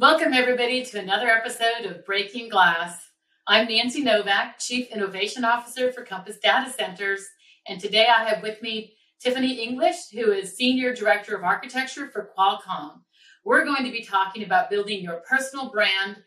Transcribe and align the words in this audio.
Welcome, 0.00 0.32
everybody, 0.32 0.84
to 0.84 1.00
another 1.00 1.26
episode 1.26 1.84
of 1.84 2.04
Breaking 2.04 2.48
Glass. 2.48 3.10
I'm 3.48 3.66
Nancy 3.66 4.00
Novak, 4.00 4.60
Chief 4.60 4.86
Innovation 4.92 5.44
Officer 5.44 5.90
for 5.90 6.04
Compass 6.04 6.38
Data 6.38 6.70
Centers, 6.70 7.26
and 7.66 7.80
today 7.80 8.06
I 8.06 8.22
have 8.28 8.40
with 8.40 8.62
me 8.62 8.92
Tiffany 9.20 9.60
English, 9.60 10.10
who 10.12 10.30
is 10.30 10.56
Senior 10.56 10.94
Director 10.94 11.34
of 11.34 11.42
Architecture 11.42 12.06
for 12.12 12.30
Qualcomm. 12.38 13.00
We're 13.44 13.64
going 13.64 13.84
to 13.86 13.90
be 13.90 14.04
talking 14.04 14.44
about 14.44 14.70
building 14.70 15.02
your 15.02 15.20
personal 15.28 15.68
brand 15.68 16.18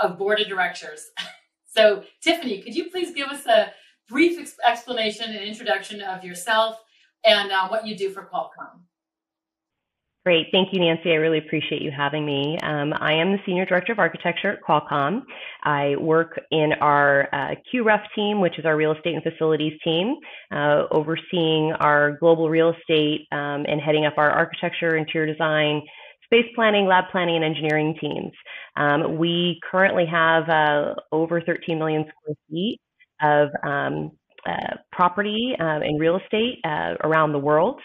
of 0.00 0.16
board 0.16 0.40
of 0.40 0.48
directors. 0.48 1.10
so, 1.66 2.02
Tiffany, 2.22 2.62
could 2.62 2.74
you 2.74 2.88
please 2.88 3.14
give 3.14 3.28
us 3.28 3.44
a 3.44 3.74
brief 4.08 4.50
explanation 4.66 5.26
and 5.28 5.44
introduction 5.44 6.00
of 6.00 6.24
yourself 6.24 6.78
and 7.26 7.52
uh, 7.52 7.68
what 7.68 7.86
you 7.86 7.94
do 7.98 8.08
for 8.08 8.22
Qualcomm? 8.32 8.80
Great. 10.26 10.48
Thank 10.52 10.68
you, 10.74 10.80
Nancy. 10.80 11.12
I 11.12 11.14
really 11.14 11.38
appreciate 11.38 11.80
you 11.80 11.90
having 11.90 12.26
me. 12.26 12.58
Um, 12.62 12.92
I 13.00 13.14
am 13.14 13.32
the 13.32 13.38
Senior 13.46 13.64
Director 13.64 13.92
of 13.92 13.98
Architecture 13.98 14.52
at 14.52 14.58
Qualcomm. 14.62 15.22
I 15.62 15.96
work 15.96 16.38
in 16.50 16.74
our 16.82 17.26
uh, 17.32 17.54
QREF 17.72 18.02
team, 18.14 18.38
which 18.38 18.58
is 18.58 18.66
our 18.66 18.76
real 18.76 18.92
estate 18.92 19.14
and 19.14 19.22
facilities 19.22 19.72
team, 19.82 20.16
uh, 20.52 20.82
overseeing 20.90 21.72
our 21.80 22.18
global 22.20 22.50
real 22.50 22.74
estate 22.78 23.28
um, 23.32 23.64
and 23.66 23.80
heading 23.80 24.04
up 24.04 24.12
our 24.18 24.30
architecture, 24.30 24.94
interior 24.94 25.32
design, 25.32 25.80
space 26.24 26.46
planning, 26.54 26.84
lab 26.86 27.04
planning, 27.10 27.36
and 27.36 27.44
engineering 27.44 27.96
teams. 27.98 28.32
Um, 28.76 29.16
we 29.16 29.58
currently 29.70 30.04
have 30.04 30.46
uh, 30.50 30.96
over 31.12 31.40
13 31.40 31.78
million 31.78 32.04
square 32.04 32.36
feet 32.50 32.78
of 33.22 33.48
um, 33.64 34.10
uh, 34.46 34.76
property 34.92 35.54
uh, 35.58 35.80
and 35.80 35.98
real 35.98 36.18
estate 36.18 36.58
uh, 36.64 36.94
around 37.04 37.32
the 37.32 37.38
world 37.38 37.80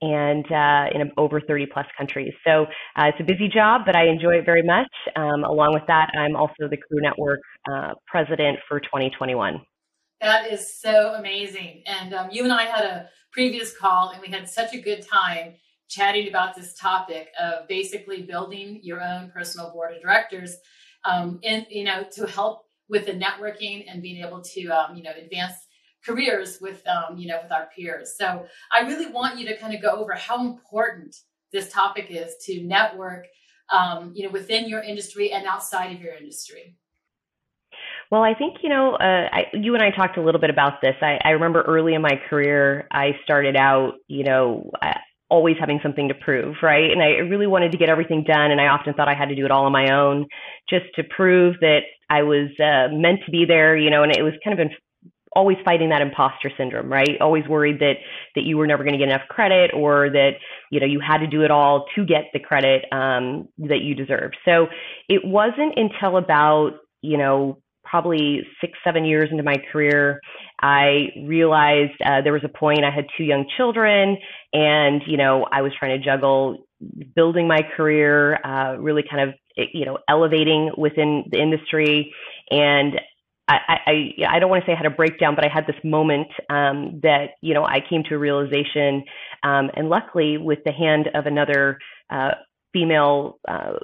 and 0.00 0.44
uh, 0.50 0.86
in 0.94 1.10
over 1.16 1.40
30 1.40 1.66
plus 1.72 1.86
countries. 1.96 2.32
So 2.46 2.66
uh, 2.96 3.06
it's 3.06 3.18
a 3.20 3.24
busy 3.24 3.48
job, 3.48 3.82
but 3.84 3.96
I 3.96 4.06
enjoy 4.06 4.38
it 4.38 4.44
very 4.44 4.62
much. 4.62 4.88
Um, 5.16 5.44
along 5.44 5.74
with 5.74 5.84
that, 5.88 6.10
I'm 6.16 6.36
also 6.36 6.68
the 6.70 6.76
Crew 6.76 7.00
Network 7.00 7.40
uh, 7.70 7.94
president 8.06 8.58
for 8.68 8.80
2021. 8.80 9.60
That 10.20 10.52
is 10.52 10.80
so 10.80 11.14
amazing. 11.14 11.82
And 11.86 12.12
um, 12.14 12.28
you 12.32 12.44
and 12.44 12.52
I 12.52 12.64
had 12.64 12.84
a 12.84 13.08
previous 13.32 13.76
call, 13.76 14.10
and 14.10 14.20
we 14.20 14.28
had 14.28 14.48
such 14.48 14.74
a 14.74 14.78
good 14.78 15.06
time 15.06 15.54
chatting 15.88 16.28
about 16.28 16.54
this 16.54 16.74
topic 16.74 17.30
of 17.40 17.66
basically 17.68 18.22
building 18.22 18.80
your 18.82 19.00
own 19.00 19.30
personal 19.30 19.70
board 19.70 19.94
of 19.94 20.02
directors, 20.02 20.56
um, 21.04 21.40
and 21.44 21.66
you 21.70 21.84
know, 21.84 22.04
to 22.12 22.26
help 22.26 22.62
with 22.88 23.06
the 23.06 23.12
networking 23.12 23.84
and 23.88 24.02
being 24.02 24.24
able 24.24 24.40
to 24.40 24.66
um, 24.68 24.96
you 24.96 25.02
know 25.02 25.12
advance 25.16 25.54
careers 26.08 26.58
with 26.60 26.82
um, 26.86 27.18
you 27.18 27.28
know 27.28 27.38
with 27.42 27.52
our 27.52 27.68
peers. 27.74 28.14
So 28.16 28.46
I 28.72 28.80
really 28.80 29.10
want 29.10 29.38
you 29.38 29.46
to 29.46 29.56
kind 29.56 29.74
of 29.74 29.82
go 29.82 29.90
over 29.90 30.14
how 30.14 30.44
important 30.44 31.14
this 31.52 31.72
topic 31.72 32.06
is 32.10 32.36
to 32.44 32.62
network, 32.62 33.26
um, 33.70 34.12
you 34.14 34.24
know, 34.24 34.32
within 34.32 34.68
your 34.68 34.82
industry 34.82 35.32
and 35.32 35.46
outside 35.46 35.94
of 35.94 36.00
your 36.00 36.14
industry. 36.14 36.76
Well, 38.10 38.22
I 38.22 38.34
think, 38.34 38.58
you 38.62 38.70
know, 38.70 38.94
uh, 38.94 39.28
I, 39.30 39.44
you 39.52 39.74
and 39.74 39.82
I 39.82 39.90
talked 39.90 40.16
a 40.16 40.22
little 40.22 40.40
bit 40.40 40.50
about 40.50 40.80
this. 40.80 40.94
I, 41.02 41.18
I 41.22 41.30
remember 41.30 41.62
early 41.62 41.94
in 41.94 42.00
my 42.00 42.18
career, 42.30 42.86
I 42.90 43.12
started 43.22 43.54
out, 43.54 43.94
you 44.08 44.24
know, 44.24 44.70
always 45.30 45.56
having 45.60 45.78
something 45.82 46.08
to 46.08 46.14
prove, 46.14 46.56
right? 46.62 46.90
And 46.90 47.02
I 47.02 47.18
really 47.28 47.46
wanted 47.46 47.72
to 47.72 47.78
get 47.78 47.90
everything 47.90 48.24
done. 48.26 48.50
And 48.50 48.60
I 48.62 48.68
often 48.68 48.94
thought 48.94 49.08
I 49.08 49.14
had 49.14 49.28
to 49.28 49.34
do 49.34 49.44
it 49.44 49.50
all 49.50 49.66
on 49.66 49.72
my 49.72 49.92
own 49.92 50.26
just 50.70 50.86
to 50.96 51.02
prove 51.04 51.56
that 51.60 51.80
I 52.08 52.22
was 52.22 52.48
uh, 52.58 52.88
meant 52.94 53.20
to 53.26 53.30
be 53.30 53.44
there, 53.46 53.76
you 53.76 53.90
know, 53.90 54.02
and 54.02 54.16
it 54.16 54.22
was 54.22 54.32
kind 54.42 54.58
of 54.58 54.66
always 55.32 55.56
fighting 55.64 55.90
that 55.90 56.02
imposter 56.02 56.50
syndrome, 56.56 56.90
right? 56.90 57.20
Always 57.20 57.46
worried 57.48 57.80
that 57.80 57.94
that 58.34 58.44
you 58.44 58.56
were 58.56 58.66
never 58.66 58.84
going 58.84 58.92
to 58.92 58.98
get 58.98 59.08
enough 59.08 59.28
credit 59.28 59.72
or 59.74 60.10
that 60.10 60.32
you 60.70 60.80
know 60.80 60.86
you 60.86 61.00
had 61.00 61.18
to 61.18 61.26
do 61.26 61.42
it 61.42 61.50
all 61.50 61.86
to 61.94 62.04
get 62.04 62.24
the 62.32 62.40
credit 62.40 62.84
um, 62.92 63.48
that 63.58 63.80
you 63.82 63.94
deserved. 63.94 64.36
So 64.44 64.68
it 65.08 65.22
wasn't 65.24 65.76
until 65.76 66.16
about 66.16 66.72
you 67.02 67.18
know 67.18 67.58
probably 67.84 68.42
six 68.60 68.78
seven 68.84 69.04
years 69.04 69.28
into 69.30 69.42
my 69.42 69.56
career 69.72 70.20
i 70.60 71.08
realized 71.24 71.92
uh, 72.04 72.20
there 72.20 72.32
was 72.32 72.42
a 72.44 72.48
point 72.48 72.84
i 72.84 72.90
had 72.90 73.06
two 73.16 73.24
young 73.24 73.46
children 73.56 74.18
and 74.52 75.02
you 75.06 75.16
know 75.16 75.46
i 75.50 75.62
was 75.62 75.72
trying 75.78 75.98
to 75.98 76.04
juggle 76.04 76.66
building 77.14 77.48
my 77.48 77.60
career 77.76 78.38
uh, 78.44 78.76
really 78.78 79.02
kind 79.08 79.28
of 79.28 79.34
you 79.72 79.84
know 79.84 79.98
elevating 80.08 80.70
within 80.76 81.24
the 81.30 81.40
industry 81.40 82.14
and 82.50 83.00
I, 83.48 83.78
I, 83.86 84.36
I 84.36 84.38
don't 84.38 84.50
want 84.50 84.62
to 84.62 84.66
say 84.68 84.74
I 84.74 84.76
had 84.76 84.86
a 84.86 84.90
breakdown, 84.90 85.34
but 85.34 85.44
I 85.44 85.48
had 85.48 85.66
this 85.66 85.76
moment 85.82 86.28
um, 86.50 87.00
that, 87.02 87.30
you 87.40 87.54
know, 87.54 87.64
I 87.64 87.80
came 87.88 88.02
to 88.08 88.14
a 88.14 88.18
realization, 88.18 89.04
um, 89.42 89.70
and 89.74 89.88
luckily 89.88 90.36
with 90.36 90.58
the 90.64 90.72
hand 90.72 91.08
of 91.14 91.26
another 91.26 91.78
uh, 92.10 92.32
female 92.72 93.38
uh, 93.48 93.74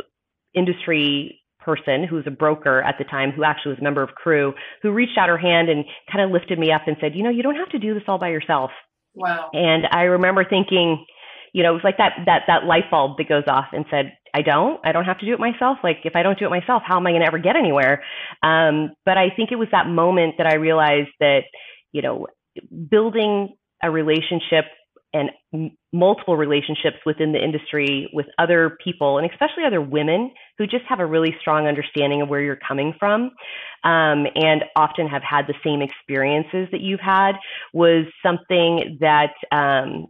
industry 0.54 1.40
person 1.60 2.04
who 2.04 2.16
was 2.16 2.26
a 2.26 2.30
broker 2.30 2.82
at 2.82 2.96
the 2.98 3.04
time, 3.04 3.32
who 3.32 3.42
actually 3.42 3.70
was 3.70 3.78
a 3.78 3.82
member 3.82 4.02
of 4.02 4.10
crew, 4.10 4.52
who 4.82 4.90
reached 4.90 5.16
out 5.16 5.30
her 5.30 5.38
hand 5.38 5.70
and 5.70 5.86
kind 6.12 6.22
of 6.22 6.30
lifted 6.30 6.58
me 6.58 6.70
up 6.70 6.82
and 6.86 6.96
said, 7.00 7.14
you 7.14 7.22
know, 7.22 7.30
you 7.30 7.42
don't 7.42 7.56
have 7.56 7.70
to 7.70 7.78
do 7.78 7.94
this 7.94 8.02
all 8.06 8.18
by 8.18 8.28
yourself. 8.28 8.70
Wow. 9.14 9.48
And 9.54 9.84
I 9.90 10.02
remember 10.02 10.44
thinking, 10.44 11.06
you 11.54 11.62
know, 11.62 11.70
it 11.70 11.74
was 11.74 11.84
like 11.84 11.96
that 11.98 12.12
that 12.26 12.42
that 12.48 12.64
light 12.64 12.90
bulb 12.90 13.16
that 13.16 13.28
goes 13.28 13.44
off 13.46 13.66
and 13.72 13.86
said, 13.90 14.12
I 14.34 14.42
don't, 14.42 14.80
I 14.84 14.92
don't 14.92 15.04
have 15.04 15.18
to 15.20 15.26
do 15.26 15.32
it 15.32 15.40
myself. 15.40 15.78
Like 15.84 15.98
if 16.04 16.16
I 16.16 16.22
don't 16.22 16.38
do 16.38 16.46
it 16.46 16.50
myself, 16.50 16.82
how 16.84 16.96
am 16.96 17.06
I 17.06 17.10
going 17.10 17.22
to 17.22 17.26
ever 17.26 17.38
get 17.38 17.56
anywhere? 17.56 18.02
Um, 18.42 18.90
but 19.04 19.16
I 19.16 19.28
think 19.34 19.52
it 19.52 19.56
was 19.56 19.68
that 19.70 19.86
moment 19.86 20.34
that 20.38 20.46
I 20.46 20.56
realized 20.56 21.10
that, 21.20 21.42
you 21.92 22.02
know, 22.02 22.26
building 22.90 23.54
a 23.82 23.90
relationship 23.90 24.64
and 25.12 25.30
m- 25.54 25.70
multiple 25.92 26.36
relationships 26.36 26.96
within 27.06 27.32
the 27.32 27.42
industry 27.42 28.10
with 28.12 28.26
other 28.38 28.76
people 28.82 29.18
and 29.18 29.30
especially 29.30 29.64
other 29.64 29.80
women 29.80 30.32
who 30.58 30.66
just 30.66 30.84
have 30.88 30.98
a 30.98 31.06
really 31.06 31.34
strong 31.40 31.68
understanding 31.68 32.20
of 32.20 32.28
where 32.28 32.40
you're 32.40 32.58
coming 32.66 32.92
from 32.98 33.30
um, 33.84 34.26
and 34.34 34.64
often 34.74 35.06
have 35.06 35.22
had 35.22 35.46
the 35.46 35.54
same 35.64 35.80
experiences 35.80 36.66
that 36.72 36.80
you've 36.80 37.00
had 37.00 37.32
was 37.72 38.06
something 38.24 38.98
that 39.00 39.34
um, 39.52 40.06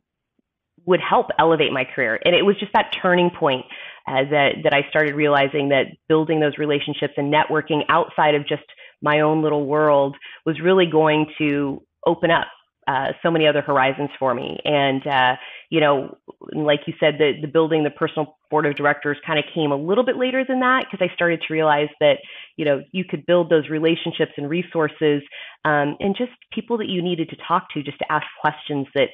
would 0.86 1.00
help 1.00 1.26
elevate 1.38 1.72
my 1.72 1.84
career. 1.84 2.18
And 2.24 2.34
it 2.34 2.42
was 2.42 2.56
just 2.58 2.72
that 2.72 2.94
turning 3.02 3.30
point 3.30 3.64
uh, 4.06 4.24
that 4.30 4.50
that 4.64 4.74
I 4.74 4.88
started 4.90 5.14
realizing 5.14 5.70
that 5.70 5.86
building 6.08 6.40
those 6.40 6.58
relationships 6.58 7.14
and 7.16 7.32
networking 7.32 7.82
outside 7.88 8.34
of 8.34 8.46
just 8.46 8.64
my 9.02 9.20
own 9.20 9.42
little 9.42 9.66
world 9.66 10.16
was 10.46 10.60
really 10.62 10.86
going 10.86 11.26
to 11.38 11.82
open 12.06 12.30
up 12.30 12.46
uh, 12.86 13.12
so 13.22 13.30
many 13.30 13.46
other 13.46 13.62
horizons 13.62 14.10
for 14.18 14.34
me. 14.34 14.58
And 14.64 15.06
uh, 15.06 15.36
you 15.70 15.80
know, 15.80 16.18
like 16.52 16.80
you 16.86 16.94
said, 17.00 17.14
the 17.18 17.32
the 17.40 17.48
building 17.48 17.82
the 17.82 17.90
personal 17.90 18.36
board 18.50 18.66
of 18.66 18.76
directors 18.76 19.16
kind 19.26 19.38
of 19.38 19.44
came 19.54 19.72
a 19.72 19.76
little 19.76 20.04
bit 20.04 20.16
later 20.16 20.44
than 20.46 20.60
that 20.60 20.84
because 20.90 21.06
I 21.08 21.14
started 21.14 21.40
to 21.46 21.52
realize 21.52 21.88
that 22.00 22.18
you 22.56 22.64
know 22.64 22.82
you 22.92 23.04
could 23.04 23.24
build 23.26 23.50
those 23.50 23.68
relationships 23.70 24.32
and 24.36 24.50
resources 24.50 25.22
um, 25.64 25.96
and 25.98 26.14
just 26.16 26.32
people 26.52 26.78
that 26.78 26.88
you 26.88 27.02
needed 27.02 27.30
to 27.30 27.36
talk 27.48 27.68
to 27.72 27.82
just 27.82 27.98
to 27.98 28.12
ask 28.12 28.26
questions 28.40 28.86
that 28.94 29.08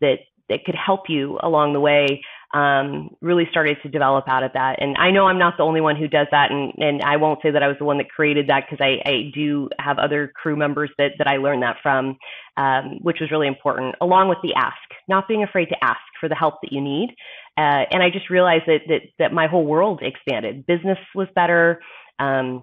that 0.00 0.18
that 0.48 0.64
could 0.64 0.74
help 0.74 1.08
you 1.08 1.38
along 1.42 1.72
the 1.72 1.80
way 1.80 2.22
um, 2.54 3.10
really 3.20 3.46
started 3.50 3.76
to 3.82 3.88
develop 3.88 4.24
out 4.28 4.42
of 4.42 4.52
that. 4.54 4.80
And 4.80 4.96
I 4.96 5.10
know 5.10 5.26
I'm 5.26 5.38
not 5.38 5.54
the 5.56 5.64
only 5.64 5.80
one 5.80 5.96
who 5.96 6.08
does 6.08 6.28
that, 6.30 6.50
and, 6.50 6.72
and 6.78 7.02
I 7.02 7.16
won't 7.16 7.40
say 7.42 7.50
that 7.50 7.62
I 7.62 7.68
was 7.68 7.76
the 7.78 7.84
one 7.84 7.98
that 7.98 8.08
created 8.08 8.48
that 8.48 8.64
because 8.68 8.82
I, 8.82 9.08
I 9.08 9.30
do 9.34 9.68
have 9.78 9.98
other 9.98 10.32
crew 10.34 10.56
members 10.56 10.90
that, 10.98 11.12
that 11.18 11.26
I 11.26 11.36
learned 11.36 11.62
that 11.62 11.76
from, 11.82 12.16
um, 12.56 12.98
which 13.02 13.18
was 13.20 13.30
really 13.30 13.48
important, 13.48 13.96
along 14.00 14.28
with 14.28 14.38
the 14.42 14.54
ask, 14.54 14.76
not 15.08 15.28
being 15.28 15.42
afraid 15.42 15.66
to 15.66 15.84
ask 15.84 16.00
for 16.20 16.28
the 16.28 16.34
help 16.34 16.54
that 16.62 16.72
you 16.72 16.80
need. 16.80 17.10
Uh, 17.58 17.84
and 17.90 18.02
I 18.02 18.10
just 18.10 18.30
realized 18.30 18.64
that, 18.66 18.82
that, 18.88 19.00
that 19.18 19.32
my 19.32 19.48
whole 19.48 19.64
world 19.64 20.00
expanded. 20.02 20.66
Business 20.66 20.98
was 21.14 21.28
better. 21.34 21.80
Um, 22.18 22.62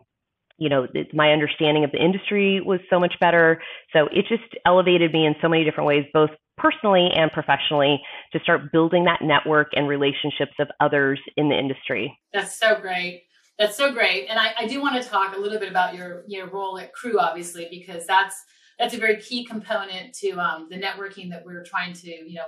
you 0.58 0.70
know, 0.70 0.88
my 1.14 1.32
understanding 1.32 1.84
of 1.84 1.92
the 1.92 2.04
industry 2.04 2.62
was 2.62 2.80
so 2.90 3.00
much 3.00 3.16
better. 3.20 3.62
So 3.92 4.08
it 4.08 4.28
just 4.30 4.44
elevated 4.66 5.12
me 5.12 5.26
in 5.26 5.36
so 5.42 5.50
many 5.50 5.64
different 5.64 5.88
ways, 5.88 6.06
both 6.14 6.30
personally 6.58 7.09
and 7.16 7.31
professionally, 7.31 8.02
to 8.31 8.40
start 8.40 8.72
building 8.72 9.06
that 9.06 9.22
network 9.22 9.69
and 9.74 9.88
relationships 9.88 10.53
of 10.59 10.68
others 10.80 11.19
in 11.38 11.50
the 11.50 11.58
industry. 11.58 12.18
That's 12.34 12.58
so 12.58 12.80
great. 12.80 13.24
That's 13.59 13.78
so 13.78 13.91
great. 13.91 14.28
And 14.29 14.40
I, 14.40 14.53
I 14.59 14.67
do 14.67 14.82
want 14.82 15.02
to 15.02 15.08
talk 15.08 15.35
a 15.35 15.40
little 15.40 15.59
bit 15.59 15.70
about 15.70 15.96
your 15.96 16.23
your 16.28 16.50
role 16.50 16.79
at 16.79 16.94
Crew, 16.94 17.20
obviously, 17.20 17.67
because 17.70 18.05
that's 18.08 18.35
that's 18.79 18.94
a 18.94 18.97
very 18.97 19.22
key 19.22 19.46
component 19.46 20.14
to 20.16 20.32
um, 20.32 20.67
the 20.70 20.78
networking 20.78 21.29
that 21.29 21.46
we're 21.46 21.64
trying 21.64 21.94
to, 21.94 22.09
you 22.09 22.35
know, 22.35 22.47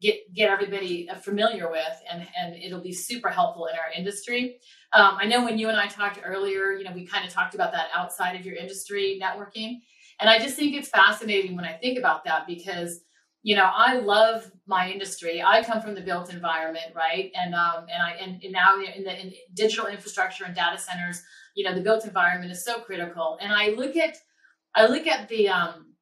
get 0.00 0.16
get 0.34 0.50
everybody 0.50 1.08
familiar 1.22 1.70
with, 1.70 2.02
and 2.10 2.26
and 2.40 2.54
it'll 2.54 2.82
be 2.82 2.92
super 2.92 3.28
helpful 3.28 3.66
in 3.66 3.74
our 3.74 3.90
industry. 3.96 4.58
Um, 4.92 5.16
I 5.20 5.26
know 5.26 5.44
when 5.44 5.58
you 5.58 5.68
and 5.68 5.76
I 5.76 5.88
talked 5.88 6.20
earlier, 6.24 6.72
you 6.72 6.84
know, 6.84 6.92
we 6.92 7.06
kind 7.06 7.26
of 7.26 7.32
talked 7.32 7.54
about 7.54 7.72
that 7.72 7.88
outside 7.94 8.38
of 8.38 8.46
your 8.46 8.54
industry 8.54 9.20
networking, 9.20 9.78
and 10.20 10.30
I 10.30 10.38
just 10.38 10.56
think 10.56 10.74
it's 10.74 10.88
fascinating 10.88 11.56
when 11.56 11.64
I 11.64 11.72
think 11.72 11.98
about 11.98 12.24
that 12.24 12.46
because 12.46 13.00
you 13.46 13.54
know 13.54 13.70
I 13.72 13.98
love 14.00 14.50
my 14.66 14.90
industry. 14.90 15.40
I 15.40 15.62
come 15.62 15.80
from 15.80 15.94
the 15.94 16.00
built 16.00 16.32
environment, 16.32 16.86
right? 16.96 17.30
And 17.36 17.54
um, 17.54 17.86
and 17.92 18.02
I 18.02 18.10
and, 18.20 18.42
and 18.42 18.52
now 18.52 18.74
in 18.74 19.04
the 19.04 19.20
in 19.20 19.32
digital 19.54 19.86
infrastructure 19.86 20.44
and 20.44 20.52
data 20.54 20.78
centers, 20.78 21.22
you 21.54 21.64
know, 21.64 21.72
the 21.72 21.80
built 21.80 22.04
environment 22.04 22.50
is 22.50 22.64
so 22.64 22.80
critical. 22.80 23.38
And 23.40 23.52
I 23.52 23.68
look 23.68 23.94
at 23.94 24.16
I 24.74 24.88
look 24.88 25.06
at 25.06 25.28
the 25.28 25.48
um, 25.48 25.94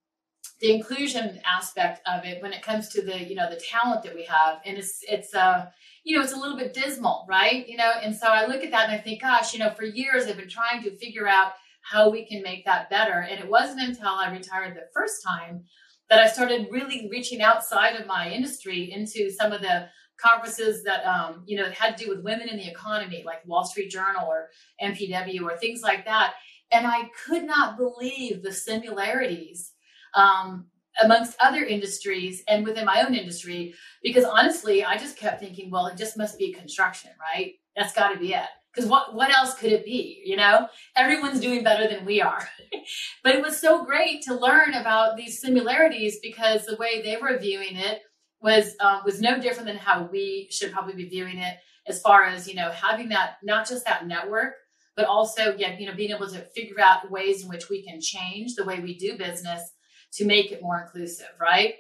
the 0.62 0.73
inclusion 0.73 1.38
aspect 1.44 2.00
of 2.06 2.25
it 2.25 2.43
when 2.43 2.55
it 2.55 2.62
comes 2.62 2.88
to 2.88 3.02
the 3.02 3.23
you 3.23 3.35
know 3.35 3.50
the 3.50 3.61
talent 3.61 4.02
that 4.05 4.14
we 4.14 4.25
have 4.25 4.61
and 4.64 4.79
it's 4.79 5.00
it's 5.02 5.35
uh 5.35 5.67
you 6.05 6.17
know 6.17 6.23
it's 6.23 6.32
a 6.32 6.37
little 6.37 6.56
bit 6.56 6.73
dismal 6.73 7.26
right 7.29 7.69
you 7.69 7.76
know 7.76 7.93
and 8.02 8.14
so 8.14 8.29
i 8.29 8.46
look 8.46 8.62
at 8.62 8.70
that 8.70 8.88
and 8.88 8.93
i 8.93 8.99
think 8.99 9.20
gosh 9.20 9.52
you 9.52 9.58
know 9.58 9.70
for 9.70 9.85
years 9.85 10.26
i've 10.26 10.37
been 10.37 10.49
trying 10.49 10.82
to 10.82 10.96
figure 10.96 11.26
out 11.26 11.52
how 11.82 12.08
we 12.08 12.25
can 12.25 12.43
make 12.43 12.64
that 12.64 12.88
better 12.88 13.26
and 13.29 13.41
it 13.41 13.49
wasn't 13.49 13.81
until 13.81 14.08
i 14.08 14.31
retired 14.31 14.75
the 14.75 14.88
first 14.94 15.23
time 15.23 15.64
that 16.11 16.21
i 16.21 16.27
started 16.27 16.69
really 16.71 17.09
reaching 17.11 17.41
outside 17.43 17.97
of 17.97 18.06
my 18.06 18.31
industry 18.31 18.93
into 18.93 19.31
some 19.31 19.53
of 19.53 19.61
the 19.61 19.89
conferences 20.17 20.83
that 20.85 21.05
um, 21.05 21.43
you 21.47 21.56
know 21.56 21.71
had 21.71 21.97
to 21.97 22.05
do 22.05 22.11
with 22.11 22.25
women 22.25 22.49
in 22.49 22.56
the 22.56 22.69
economy 22.69 23.23
like 23.27 23.47
wall 23.47 23.65
street 23.65 23.91
journal 23.91 24.27
or 24.27 24.49
mpw 24.83 25.43
or 25.43 25.56
things 25.56 25.83
like 25.83 26.05
that. 26.05 26.35
And 26.71 26.87
i 26.87 27.11
could 27.27 27.45
not 27.45 27.77
believe 27.77 28.43
the 28.43 28.53
similarities 28.53 29.73
um, 30.15 30.67
amongst 31.03 31.37
other 31.41 31.65
industries 31.65 32.43
and 32.47 32.65
within 32.65 32.85
my 32.85 33.03
own 33.03 33.15
industry 33.15 33.75
because 34.03 34.25
honestly 34.25 34.85
i 34.85 34.97
just 34.97 35.17
kept 35.17 35.41
thinking 35.41 35.71
well 35.71 35.87
it 35.87 35.97
just 35.97 36.17
must 36.17 36.39
be 36.39 36.53
construction 36.53 37.11
right? 37.21 37.55
That's 37.77 37.93
got 37.93 38.12
to 38.12 38.19
be 38.19 38.35
it 38.35 38.47
because 38.75 38.88
what 38.88 39.15
what 39.15 39.31
else 39.31 39.55
could 39.55 39.73
it 39.73 39.85
be 39.85 40.23
you 40.25 40.37
know 40.37 40.67
everyone's 40.97 41.41
doing 41.41 41.62
better 41.62 41.88
than 41.88 42.05
we 42.05 42.21
are 42.21 42.49
but 43.25 43.35
it 43.35 43.43
was 43.43 43.61
so 43.61 43.85
great 43.85 44.23
to 44.23 44.35
learn 44.35 44.75
about 44.75 45.17
these 45.17 45.41
similarities 45.41 46.19
because 46.23 46.67
the 46.67 46.76
way 46.76 47.03
they 47.03 47.17
were 47.17 47.38
viewing 47.38 47.76
it 47.76 48.00
was 48.43 48.75
um, 48.81 49.00
was 49.05 49.21
no 49.21 49.38
different 49.38 49.67
than 49.67 49.76
how 49.76 50.09
we 50.11 50.49
should 50.50 50.73
probably 50.73 50.94
be 50.94 51.09
viewing 51.09 51.38
it 51.38 51.56
as 51.87 52.00
far 52.00 52.25
as 52.25 52.49
you 52.49 52.55
know 52.55 52.71
having 52.71 53.09
that 53.09 53.37
not 53.43 53.69
just 53.69 53.85
that 53.85 54.06
network 54.06 54.55
but 54.97 55.06
also 55.06 55.55
yeah 55.56 55.77
you 55.79 55.87
know 55.87 55.94
being 55.94 56.11
able 56.11 56.29
to 56.29 56.41
figure 56.55 56.81
out 56.81 57.11
ways 57.11 57.43
in 57.43 57.49
which 57.49 57.69
we 57.69 57.82
can 57.82 58.00
change 58.00 58.55
the 58.55 58.65
way 58.65 58.81
we 58.81 58.97
do 58.97 59.17
business 59.17 59.73
to 60.15 60.25
make 60.25 60.53
it 60.53 60.62
more 60.62 60.81
inclusive, 60.81 61.29
right? 61.41 61.75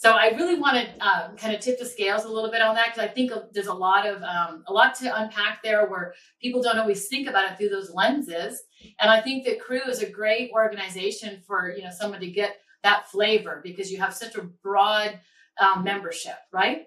So 0.00 0.12
I 0.12 0.28
really 0.28 0.54
want 0.54 0.76
to 0.76 1.04
um, 1.04 1.36
kind 1.36 1.52
of 1.52 1.60
tip 1.60 1.76
the 1.76 1.84
scales 1.84 2.24
a 2.24 2.28
little 2.28 2.52
bit 2.52 2.62
on 2.62 2.76
that 2.76 2.94
because 2.94 3.00
I 3.00 3.12
think 3.12 3.32
there's 3.52 3.66
a 3.66 3.74
lot 3.74 4.06
of 4.06 4.22
um, 4.22 4.62
a 4.68 4.72
lot 4.72 4.94
to 5.00 5.22
unpack 5.22 5.60
there 5.64 5.88
where 5.88 6.14
people 6.40 6.62
don't 6.62 6.78
always 6.78 7.08
think 7.08 7.28
about 7.28 7.50
it 7.50 7.58
through 7.58 7.70
those 7.70 7.90
lenses. 7.90 8.62
And 9.00 9.10
I 9.10 9.20
think 9.20 9.44
that 9.46 9.60
Crew 9.60 9.82
is 9.88 10.00
a 10.00 10.08
great 10.08 10.52
organization 10.52 11.42
for 11.44 11.74
you 11.76 11.82
know 11.82 11.90
someone 11.90 12.20
to 12.20 12.30
get 12.30 12.58
that 12.84 13.08
flavor 13.08 13.60
because 13.64 13.90
you 13.90 13.98
have 13.98 14.14
such 14.14 14.36
a 14.36 14.42
broad 14.62 15.18
um, 15.60 15.82
membership, 15.82 16.36
right? 16.52 16.82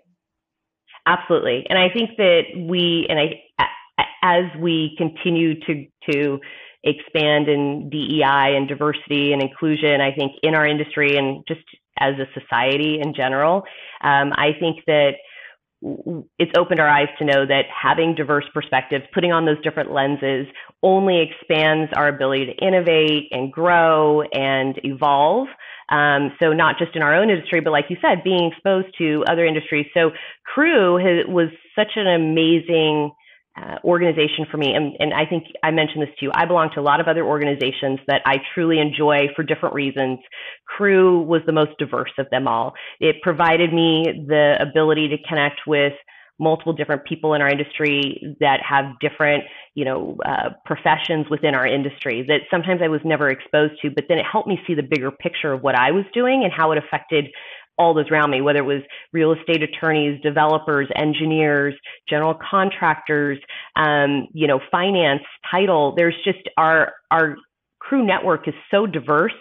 Absolutely, 1.06 1.66
and 1.70 1.78
I 1.78 1.90
think 1.90 2.12
that 2.16 2.44
we 2.56 3.08
and 3.10 3.20
I 3.20 3.66
as 4.24 4.46
we 4.58 4.96
continue 4.98 5.60
to 5.60 5.86
to 6.12 6.40
expand 6.86 7.50
in 7.50 7.90
DEI 7.90 8.56
and 8.56 8.70
diversity 8.70 9.34
and 9.34 9.42
inclusion, 9.42 10.00
I 10.00 10.14
think 10.14 10.32
in 10.44 10.56
our 10.56 10.66
industry 10.66 11.18
and 11.18 11.44
just 11.46 11.62
as 12.02 12.16
a 12.20 12.28
society 12.40 13.00
in 13.02 13.14
general, 13.14 13.64
um, 14.04 14.34
I 14.34 14.50
think 14.60 14.80
that 14.88 15.12
it's 16.38 16.52
opened 16.58 16.80
our 16.80 16.88
eyes 16.88 17.08
to 17.18 17.26
know 17.26 17.46
that 17.46 17.64
having 17.70 18.14
diverse 18.14 18.46
perspectives, 18.54 19.04
putting 19.14 19.32
on 19.32 19.46
those 19.46 19.62
different 19.64 19.92
lenses, 19.92 20.46
only 20.84 21.22
expands 21.22 21.92
our 21.96 22.08
ability 22.08 22.46
to 22.46 22.66
innovate 22.66 23.30
and 23.32 23.52
grow 23.52 24.22
and 24.22 24.80
evolve. 24.84 25.48
Um, 25.90 26.34
so 26.42 26.54
not 26.54 26.78
just 26.78 26.96
in 26.96 27.02
our 27.02 27.16
own 27.16 27.30
industry, 27.30 27.62
but 27.62 27.72
like 27.72 27.86
you 27.90 27.98
said, 28.00 28.24
being 28.24 28.52
exposed 28.52 28.88
to 29.00 29.24
other 29.28 29.46
industries. 29.46 29.88
So 29.94 30.12
Crew 30.46 30.98
has, 30.98 31.26
was 31.28 31.50
such 31.76 31.94
an 31.96 32.08
amazing 32.08 33.12
uh, 33.58 33.78
organization 33.84 34.46
for 34.50 34.58
me. 34.58 34.74
And, 34.74 34.96
and 35.00 35.14
I 35.14 35.26
think 35.26 35.44
I 35.64 35.72
mentioned 35.72 36.04
this 36.04 36.16
to 36.20 36.26
you. 36.26 36.32
I 36.34 36.46
belong 36.46 36.70
to 36.76 36.80
a 36.80 36.82
lot 36.82 37.00
of 37.02 37.08
other 37.08 37.26
organizations 37.26 38.00
that 38.08 38.22
I 38.26 38.38
truly 38.54 38.80
enjoy 38.80 39.28
for 39.36 39.44
different 39.44 39.76
reasons. 39.76 40.20
Crew 40.66 41.22
was 41.22 41.42
the 41.46 41.52
most 41.52 41.72
diverse 41.78 42.14
of 42.18 42.28
them 42.32 42.48
all. 42.48 42.74
It 43.00 43.18
provided 43.22 43.74
me 43.74 44.26
the 44.28 44.56
ability 44.60 45.10
to 45.10 45.18
connect 45.28 45.62
with 45.68 45.94
multiple 46.40 46.74
different 46.74 47.06
people 47.06 47.36
in 47.36 47.42
our 47.42 47.50
industry 47.50 48.36
that 48.40 48.62
have 48.68 48.98
different, 49.00 49.44
you 49.76 49.86
know, 49.86 50.18
uh, 50.26 50.50
professions 50.66 51.28
within 51.30 51.54
our 51.54 51.68
industry 51.68 52.26
that 52.28 52.42
sometimes 52.50 52.82
I 52.84 52.88
was 52.88 53.02
never 53.06 53.30
exposed 53.30 53.74
to, 53.84 53.92
but 53.92 54.06
then 54.10 54.18
it 54.18 54.26
helped 54.30 54.48
me 54.48 54.60
see 54.66 54.74
the 54.74 54.82
bigger 54.82 55.12
picture 55.12 55.54
of 55.54 55.62
what 55.62 55.76
I 55.76 55.92
was 55.92 56.04
doing 56.14 56.44
and 56.44 56.52
how 56.52 56.72
it 56.72 56.80
affected 56.80 57.28
all 57.82 57.94
those 57.94 58.10
around 58.12 58.30
me, 58.30 58.42
whether 58.42 58.60
it 58.60 58.66
was 58.66 58.82
real 59.12 59.34
estate 59.34 59.64
attorneys, 59.64 60.22
developers, 60.22 60.88
engineers, 60.96 61.74
general 62.08 62.38
contractors, 62.50 63.40
um, 63.76 64.28
you 64.34 64.48
know, 64.48 64.60
finance, 64.72 65.24
title. 65.50 65.96
There's 65.98 66.16
just 66.24 66.48
our 66.58 66.94
our 67.10 67.36
Crew 67.80 68.06
network 68.06 68.48
is 68.48 68.54
so 68.70 68.86
diverse 68.86 69.34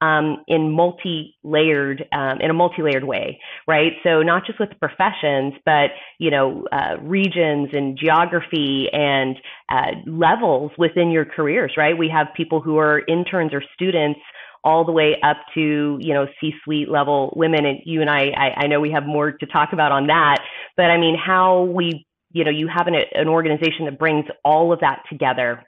um, 0.00 0.44
in 0.46 0.70
multi-layered 0.70 2.04
um, 2.12 2.40
in 2.40 2.48
a 2.48 2.54
multi-layered 2.54 3.02
way, 3.02 3.40
right? 3.66 3.92
So 4.04 4.22
not 4.22 4.46
just 4.46 4.60
with 4.60 4.70
professions, 4.78 5.54
but 5.64 5.90
you 6.18 6.30
know 6.30 6.64
uh, 6.70 6.96
regions 7.02 7.70
and 7.72 7.98
geography 7.98 8.86
and 8.92 9.36
uh, 9.68 9.90
levels 10.06 10.70
within 10.78 11.10
your 11.10 11.24
careers, 11.24 11.72
right? 11.76 11.98
We 11.98 12.08
have 12.08 12.28
people 12.36 12.60
who 12.60 12.78
are 12.78 13.02
interns 13.08 13.52
or 13.52 13.62
students 13.74 14.20
all 14.68 14.84
the 14.84 14.92
way 14.92 15.16
up 15.22 15.38
to 15.54 15.98
you 16.00 16.12
know 16.14 16.26
c-suite 16.40 16.90
level 16.90 17.32
women. 17.34 17.64
And 17.64 17.78
you 17.84 18.00
and 18.00 18.10
I, 18.10 18.22
I 18.44 18.48
i 18.64 18.66
know 18.66 18.80
we 18.80 18.90
have 18.92 19.06
more 19.06 19.32
to 19.32 19.46
talk 19.46 19.70
about 19.72 19.92
on 19.92 20.06
that. 20.08 20.38
But 20.76 20.90
i 20.90 20.98
mean 20.98 21.16
how 21.16 21.64
we 21.64 22.06
you 22.32 22.44
know 22.44 22.50
you 22.50 22.68
have 22.68 22.86
an, 22.86 22.96
an 23.14 23.28
organization 23.28 23.86
that 23.86 23.98
brings 23.98 24.26
all 24.44 24.72
of 24.72 24.80
that 24.80 25.02
together 25.10 25.64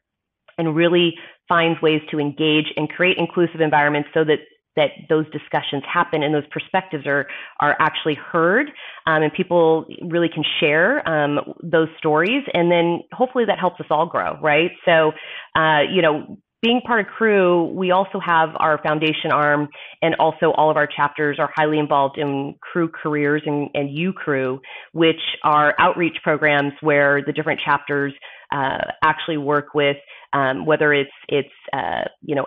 and 0.59 0.77
really 0.77 1.15
finds 1.49 1.81
ways 1.83 2.03
to 2.11 2.21
engage 2.21 2.67
and 2.77 2.89
create 2.89 3.17
inclusive 3.19 3.61
environments 3.61 4.09
so 4.15 4.25
that 4.25 4.39
that 4.77 4.91
those 5.09 5.27
discussions 5.31 5.83
happen 5.93 6.23
and 6.23 6.33
those 6.33 6.47
perspectives 6.51 7.07
are 7.07 7.27
are 7.61 7.77
actually 7.81 8.15
heard 8.15 8.69
um, 9.07 9.23
and 9.23 9.33
people 9.33 9.85
really 10.03 10.29
can 10.29 10.45
share 10.61 11.07
um, 11.09 11.41
those 11.63 11.89
stories. 11.99 12.45
And 12.55 12.71
then 12.71 13.01
hopefully 13.13 13.45
that 13.47 13.59
helps 13.59 13.81
us 13.81 13.87
all 13.91 14.07
grow 14.07 14.39
right? 14.41 14.71
So 14.85 15.13
uh, 15.57 15.83
you 15.91 16.03
know 16.03 16.39
being 16.63 16.81
part 16.83 17.01
of 17.01 17.07
crew 17.07 17.65
we 17.75 17.91
also 17.91 18.21
have 18.21 18.51
our 18.57 18.79
foundation 18.83 19.33
arm 19.33 19.69
and 20.03 20.15
also 20.17 20.53
all 20.53 20.71
of 20.71 20.77
our 20.77 20.87
chapters 20.87 21.39
are 21.39 21.51
highly 21.55 21.79
involved 21.79 22.19
in 22.19 22.55
crew 22.61 22.89
careers 22.89 23.43
and, 23.47 23.69
and 23.75 23.91
U 23.91 24.13
Crew, 24.13 24.61
which 24.93 25.21
are 25.45 25.75
outreach 25.79 26.17
programs 26.23 26.73
where 26.81 27.23
the 27.25 27.33
different 27.33 27.61
chapters 27.65 28.13
uh, 28.53 28.79
actually 29.03 29.37
work 29.37 29.75
with 29.75 29.97
um, 30.33 30.65
whether 30.67 30.93
it's 30.93 31.11
it's 31.29 31.49
uh, 31.73 32.03
you 32.23 32.35
know 32.35 32.47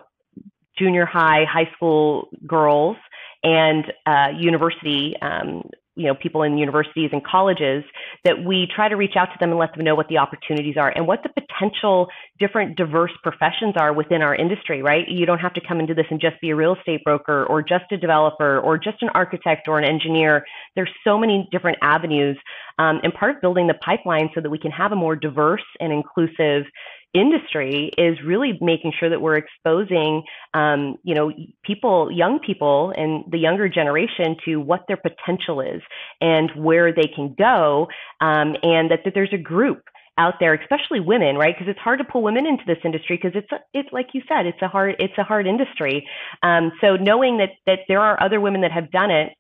junior 0.78 1.06
high 1.06 1.46
high 1.52 1.70
school 1.76 2.30
girls 2.48 2.98
and 3.44 3.86
uh, 4.06 4.30
university 4.38 5.16
um, 5.22 5.64
you 5.96 6.08
know 6.08 6.16
people 6.16 6.44
in 6.44 6.58
universities 6.58 7.10
and 7.12 7.24
colleges 7.26 7.84
that 8.24 8.44
we 8.46 8.68
try 8.76 8.90
to 8.90 8.96
reach 8.96 9.16
out 9.18 9.26
to 9.26 9.38
them 9.40 9.52
and 9.52 9.60
let 9.60 9.74
them 9.76 9.84
know 9.84 9.96
what 9.96 10.08
the 10.08 10.18
opportunities 10.18 10.76
are 10.78 10.90
and 10.96 11.08
what 11.08 11.22
the 11.24 11.30
potential 11.30 12.08
different 12.40 12.76
diverse 12.78 13.12
professions 13.22 13.74
are 13.78 13.94
within 13.94 14.22
our 14.22 14.36
industry 14.36 14.82
right? 14.82 15.08
You 15.08 15.26
don't 15.26 15.40
have 15.40 15.54
to 15.54 15.62
come 15.68 15.80
into 15.80 15.94
this 15.94 16.06
and 16.10 16.20
just 16.20 16.40
be 16.42 16.50
a 16.50 16.56
real 16.56 16.76
estate 16.76 17.04
broker 17.04 17.46
or 17.46 17.62
just 17.62 17.86
a 17.92 17.98
developer 17.98 18.60
or 18.60 18.78
just 18.78 19.02
an 19.02 19.10
architect 19.14 19.68
or 19.68 19.80
an 19.80 19.86
engineer. 19.86 20.46
There's 20.76 20.92
so 21.04 21.18
many 21.18 21.48
different 21.52 21.78
avenues 21.82 22.38
um, 22.80 23.00
and 23.04 23.14
part 23.14 23.36
of 23.36 23.42
building 23.42 23.68
the 23.68 23.76
pipeline 23.76 24.30
so 24.34 24.42
that 24.42 24.50
we 24.50 24.58
can 24.58 24.72
have 24.72 24.92
a 24.92 24.96
more 24.96 25.16
diverse 25.16 25.64
and 25.80 25.92
inclusive 25.92 26.66
industry 27.14 27.92
is 27.98 28.18
really 28.26 28.58
making 28.62 28.94
sure 29.00 29.10
that 29.10 29.22
we're 29.22 29.38
exposing 29.38 30.24
um, 30.54 30.98
you 31.04 31.16
know 31.16 31.32
people 31.64 32.12
young 32.12 32.40
people 32.40 32.94
and 32.96 33.24
the 33.32 33.38
younger 33.38 33.70
generation 33.70 34.36
to 34.46 34.58
what 34.58 34.82
their 34.88 34.98
potential 34.98 35.62
is 35.62 35.82
and 36.22 36.52
where 36.56 36.94
they 36.94 37.08
can 37.16 37.36
go 37.38 37.88
um, 38.22 38.56
and 38.64 38.92
that, 38.92 39.00
that 39.06 39.14
there's 39.14 39.34
a 39.34 39.38
group 39.38 39.84
out 40.18 40.36
there 40.40 40.54
especially 40.54 41.00
women 41.00 41.36
right? 41.36 41.56
Because 41.58 41.70
it's 41.70 41.80
hard 41.80 42.00
to 42.00 42.06
pull 42.06 42.24
women 42.24 42.46
into 42.46 42.64
this 42.68 42.78
industry 42.84 43.20
because 43.22 43.36
it's 43.36 43.64
it's 43.74 43.90
like 43.92 44.08
you 44.14 44.22
said 44.28 44.46
it's 44.46 44.62
a 44.62 44.68
hard 44.68 44.96
it's 45.00 45.18
a 45.18 45.24
hard 45.24 45.48
industry. 45.48 46.08
Um, 46.42 46.72
so 46.82 46.96
knowing 46.96 47.38
that 47.38 47.50
that 47.66 47.80
there 47.88 48.00
are 48.00 48.22
other 48.22 48.40
women 48.40 48.62
that 48.62 48.72
have 48.72 48.92
done 48.92 49.12
it 49.12 49.34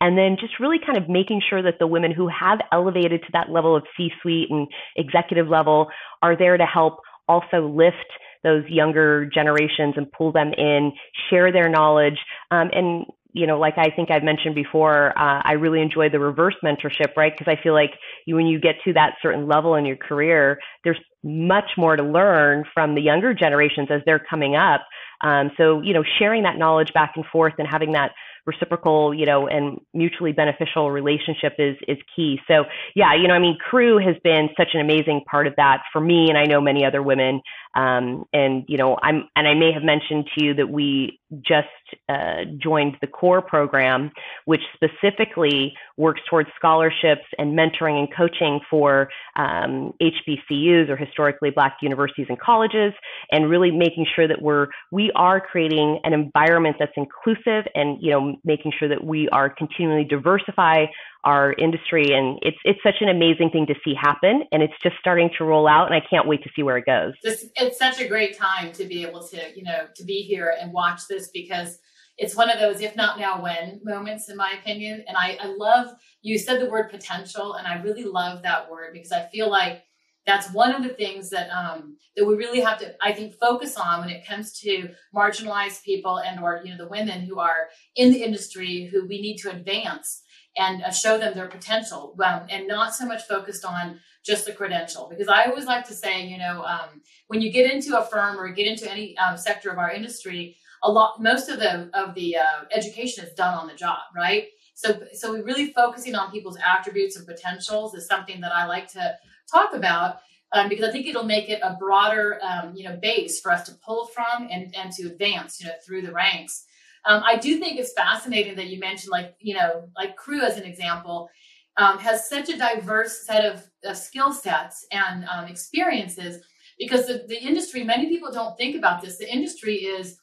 and 0.00 0.16
then 0.16 0.36
just 0.40 0.58
really 0.60 0.78
kind 0.84 0.98
of 0.98 1.08
making 1.08 1.42
sure 1.48 1.62
that 1.62 1.78
the 1.78 1.86
women 1.86 2.12
who 2.12 2.28
have 2.28 2.58
elevated 2.72 3.22
to 3.22 3.28
that 3.32 3.50
level 3.50 3.76
of 3.76 3.84
C 3.96 4.10
suite 4.22 4.48
and 4.50 4.66
executive 4.96 5.48
level 5.48 5.88
are 6.22 6.36
there 6.36 6.56
to 6.56 6.66
help 6.66 7.00
also 7.28 7.68
lift 7.68 7.96
those 8.42 8.64
younger 8.68 9.26
generations 9.26 9.94
and 9.96 10.10
pull 10.12 10.32
them 10.32 10.52
in, 10.56 10.92
share 11.28 11.52
their 11.52 11.68
knowledge, 11.68 12.18
um, 12.50 12.70
and 12.72 13.04
you 13.32 13.46
know, 13.46 13.58
like 13.58 13.74
I 13.78 13.90
think 13.94 14.10
I've 14.10 14.24
mentioned 14.24 14.54
before, 14.54 15.16
uh, 15.16 15.42
I 15.44 15.52
really 15.52 15.80
enjoy 15.80 16.08
the 16.08 16.18
reverse 16.18 16.56
mentorship, 16.64 17.16
right? 17.16 17.32
Because 17.36 17.52
I 17.52 17.62
feel 17.62 17.74
like 17.74 17.92
you, 18.26 18.34
when 18.34 18.46
you 18.46 18.60
get 18.60 18.76
to 18.84 18.92
that 18.94 19.14
certain 19.22 19.46
level 19.46 19.74
in 19.76 19.86
your 19.86 19.96
career, 19.96 20.58
there's 20.84 20.98
much 21.22 21.70
more 21.76 21.96
to 21.96 22.02
learn 22.02 22.64
from 22.74 22.94
the 22.94 23.00
younger 23.00 23.34
generations 23.34 23.88
as 23.90 24.00
they're 24.04 24.18
coming 24.18 24.56
up. 24.56 24.82
Um, 25.20 25.50
so, 25.56 25.80
you 25.82 25.92
know, 25.92 26.02
sharing 26.18 26.44
that 26.44 26.56
knowledge 26.56 26.92
back 26.92 27.12
and 27.16 27.24
forth 27.26 27.54
and 27.58 27.68
having 27.68 27.92
that 27.92 28.12
reciprocal, 28.46 29.14
you 29.14 29.26
know, 29.26 29.46
and 29.46 29.80
mutually 29.94 30.32
beneficial 30.32 30.90
relationship 30.90 31.54
is 31.58 31.76
is 31.88 31.98
key. 32.14 32.38
So 32.48 32.64
yeah, 32.94 33.14
you 33.14 33.28
know, 33.28 33.34
I 33.34 33.38
mean, 33.38 33.58
crew 33.58 33.98
has 33.98 34.16
been 34.22 34.48
such 34.56 34.68
an 34.74 34.80
amazing 34.80 35.22
part 35.30 35.46
of 35.46 35.54
that 35.56 35.82
for 35.92 36.00
me, 36.00 36.28
and 36.28 36.38
I 36.38 36.44
know 36.44 36.60
many 36.60 36.84
other 36.84 37.02
women. 37.02 37.40
Um, 37.74 38.24
and 38.32 38.64
you 38.68 38.76
know, 38.76 38.98
I'm 39.02 39.28
and 39.36 39.46
I 39.46 39.54
may 39.54 39.72
have 39.72 39.82
mentioned 39.82 40.26
to 40.34 40.44
you 40.44 40.54
that 40.54 40.68
we 40.70 41.20
just 41.40 41.68
uh, 42.08 42.44
joined 42.58 42.96
the 43.00 43.06
core 43.06 43.40
program, 43.40 44.10
which 44.44 44.60
specifically 44.74 45.74
works 45.96 46.20
towards 46.28 46.48
scholarships 46.56 47.24
and 47.38 47.56
mentoring 47.56 47.98
and 47.98 48.08
coaching 48.14 48.60
for 48.68 49.08
um, 49.36 49.92
HBCUs 50.02 50.88
or 50.88 50.96
historically 50.96 51.50
Black 51.50 51.76
universities 51.82 52.26
and 52.28 52.40
colleges, 52.40 52.92
and 53.30 53.48
really 53.48 53.70
making 53.70 54.06
sure 54.16 54.26
that 54.26 54.42
we're 54.42 54.66
we 54.90 55.12
are 55.14 55.40
creating 55.40 56.00
an 56.02 56.12
environment 56.12 56.76
that's 56.78 56.92
inclusive 56.96 57.70
and 57.74 57.98
you 58.00 58.10
know 58.10 58.36
making 58.44 58.72
sure 58.78 58.88
that 58.88 59.04
we 59.04 59.28
are 59.28 59.48
continually 59.48 60.04
diversify 60.04 60.86
our 61.24 61.52
industry 61.52 62.12
and 62.12 62.38
it's 62.42 62.56
it's 62.64 62.78
such 62.82 62.94
an 63.00 63.08
amazing 63.08 63.50
thing 63.50 63.66
to 63.66 63.74
see 63.84 63.94
happen 63.94 64.42
and 64.52 64.62
it's 64.62 64.72
just 64.82 64.96
starting 64.98 65.28
to 65.36 65.44
roll 65.44 65.68
out 65.68 65.86
and 65.86 65.94
I 65.94 66.00
can't 66.08 66.26
wait 66.26 66.42
to 66.44 66.50
see 66.56 66.62
where 66.62 66.78
it 66.78 66.86
goes. 66.86 67.12
This, 67.22 67.44
it's 67.60 67.78
such 67.78 68.00
a 68.00 68.08
great 68.08 68.36
time 68.36 68.72
to 68.72 68.84
be 68.84 69.04
able 69.04 69.26
to, 69.28 69.56
you 69.56 69.62
know, 69.62 69.86
to 69.94 70.04
be 70.04 70.22
here 70.22 70.54
and 70.60 70.72
watch 70.72 71.02
this 71.08 71.30
because 71.32 71.78
it's 72.18 72.36
one 72.36 72.50
of 72.50 72.58
those 72.58 72.80
if 72.80 72.96
not 72.96 73.18
now 73.18 73.42
when 73.42 73.80
moments 73.82 74.28
in 74.28 74.36
my 74.36 74.54
opinion. 74.60 75.04
And 75.06 75.16
I, 75.16 75.38
I 75.40 75.54
love 75.56 75.94
you 76.22 76.38
said 76.38 76.60
the 76.60 76.70
word 76.70 76.90
potential 76.90 77.54
and 77.54 77.66
I 77.66 77.82
really 77.82 78.04
love 78.04 78.42
that 78.42 78.70
word 78.70 78.92
because 78.92 79.12
I 79.12 79.26
feel 79.28 79.50
like 79.50 79.84
that's 80.26 80.52
one 80.52 80.74
of 80.74 80.82
the 80.82 80.90
things 80.90 81.30
that 81.30 81.50
um, 81.50 81.96
that 82.16 82.24
we 82.24 82.34
really 82.34 82.60
have 82.60 82.78
to 82.78 82.94
i 83.02 83.12
think 83.12 83.34
focus 83.34 83.76
on 83.76 84.00
when 84.00 84.10
it 84.10 84.26
comes 84.26 84.58
to 84.60 84.90
marginalized 85.14 85.82
people 85.82 86.18
and 86.18 86.40
or 86.40 86.60
you 86.64 86.70
know 86.70 86.76
the 86.76 86.90
women 86.90 87.20
who 87.22 87.38
are 87.38 87.68
in 87.96 88.12
the 88.12 88.22
industry 88.22 88.88
who 88.92 89.06
we 89.06 89.20
need 89.20 89.38
to 89.38 89.50
advance 89.50 90.22
and 90.56 90.82
uh, 90.82 90.90
show 90.90 91.18
them 91.18 91.34
their 91.34 91.48
potential 91.48 92.14
um, 92.24 92.46
and 92.50 92.66
not 92.66 92.94
so 92.94 93.06
much 93.06 93.22
focused 93.22 93.64
on 93.64 94.00
just 94.24 94.44
the 94.44 94.52
credential 94.52 95.08
because 95.08 95.28
i 95.28 95.44
always 95.44 95.64
like 95.64 95.86
to 95.86 95.94
say 95.94 96.26
you 96.26 96.38
know 96.38 96.62
um, 96.64 97.00
when 97.28 97.40
you 97.40 97.50
get 97.50 97.70
into 97.70 97.98
a 97.98 98.04
firm 98.04 98.38
or 98.38 98.48
get 98.48 98.66
into 98.66 98.90
any 98.90 99.16
um, 99.18 99.36
sector 99.36 99.70
of 99.70 99.78
our 99.78 99.90
industry 99.90 100.56
a 100.82 100.90
lot 100.90 101.20
most 101.20 101.48
of 101.48 101.58
the 101.58 101.90
of 101.94 102.14
the 102.14 102.36
uh, 102.36 102.64
education 102.72 103.24
is 103.24 103.32
done 103.34 103.54
on 103.54 103.66
the 103.66 103.74
job 103.74 103.98
right 104.14 104.48
so 104.74 105.00
so 105.14 105.32
we 105.32 105.40
really 105.40 105.72
focusing 105.72 106.14
on 106.14 106.30
people's 106.30 106.58
attributes 106.64 107.16
and 107.16 107.26
potentials 107.26 107.94
is 107.94 108.06
something 108.06 108.40
that 108.40 108.52
i 108.52 108.66
like 108.66 108.88
to 108.88 109.14
talk 109.50 109.72
about 109.74 110.18
um, 110.52 110.68
because 110.68 110.88
I 110.88 110.92
think 110.92 111.06
it'll 111.06 111.24
make 111.24 111.48
it 111.48 111.60
a 111.62 111.76
broader, 111.78 112.40
um, 112.42 112.74
you 112.74 112.88
know, 112.88 112.96
base 112.96 113.40
for 113.40 113.52
us 113.52 113.66
to 113.66 113.74
pull 113.86 114.06
from 114.06 114.48
and 114.50 114.74
and 114.76 114.92
to 114.92 115.06
advance, 115.06 115.60
you 115.60 115.66
know, 115.66 115.74
through 115.84 116.02
the 116.02 116.12
ranks. 116.12 116.66
Um, 117.06 117.22
I 117.24 117.36
do 117.36 117.58
think 117.58 117.78
it's 117.78 117.92
fascinating 117.92 118.56
that 118.56 118.68
you 118.68 118.78
mentioned, 118.78 119.10
like, 119.10 119.34
you 119.38 119.54
know, 119.54 119.88
like 119.96 120.16
Crew 120.16 120.42
as 120.42 120.56
an 120.58 120.64
example, 120.64 121.28
um, 121.76 121.98
has 121.98 122.28
such 122.28 122.48
a 122.48 122.58
diverse 122.58 123.26
set 123.26 123.44
of, 123.44 123.64
of 123.84 123.96
skill 123.96 124.32
sets 124.32 124.86
and 124.92 125.24
um, 125.24 125.46
experiences 125.46 126.44
because 126.78 127.06
the, 127.06 127.24
the 127.28 127.38
industry, 127.38 127.84
many 127.84 128.08
people 128.08 128.32
don't 128.32 128.56
think 128.56 128.76
about 128.76 129.00
this. 129.00 129.18
The 129.18 129.32
industry 129.32 129.76
is 129.76 130.18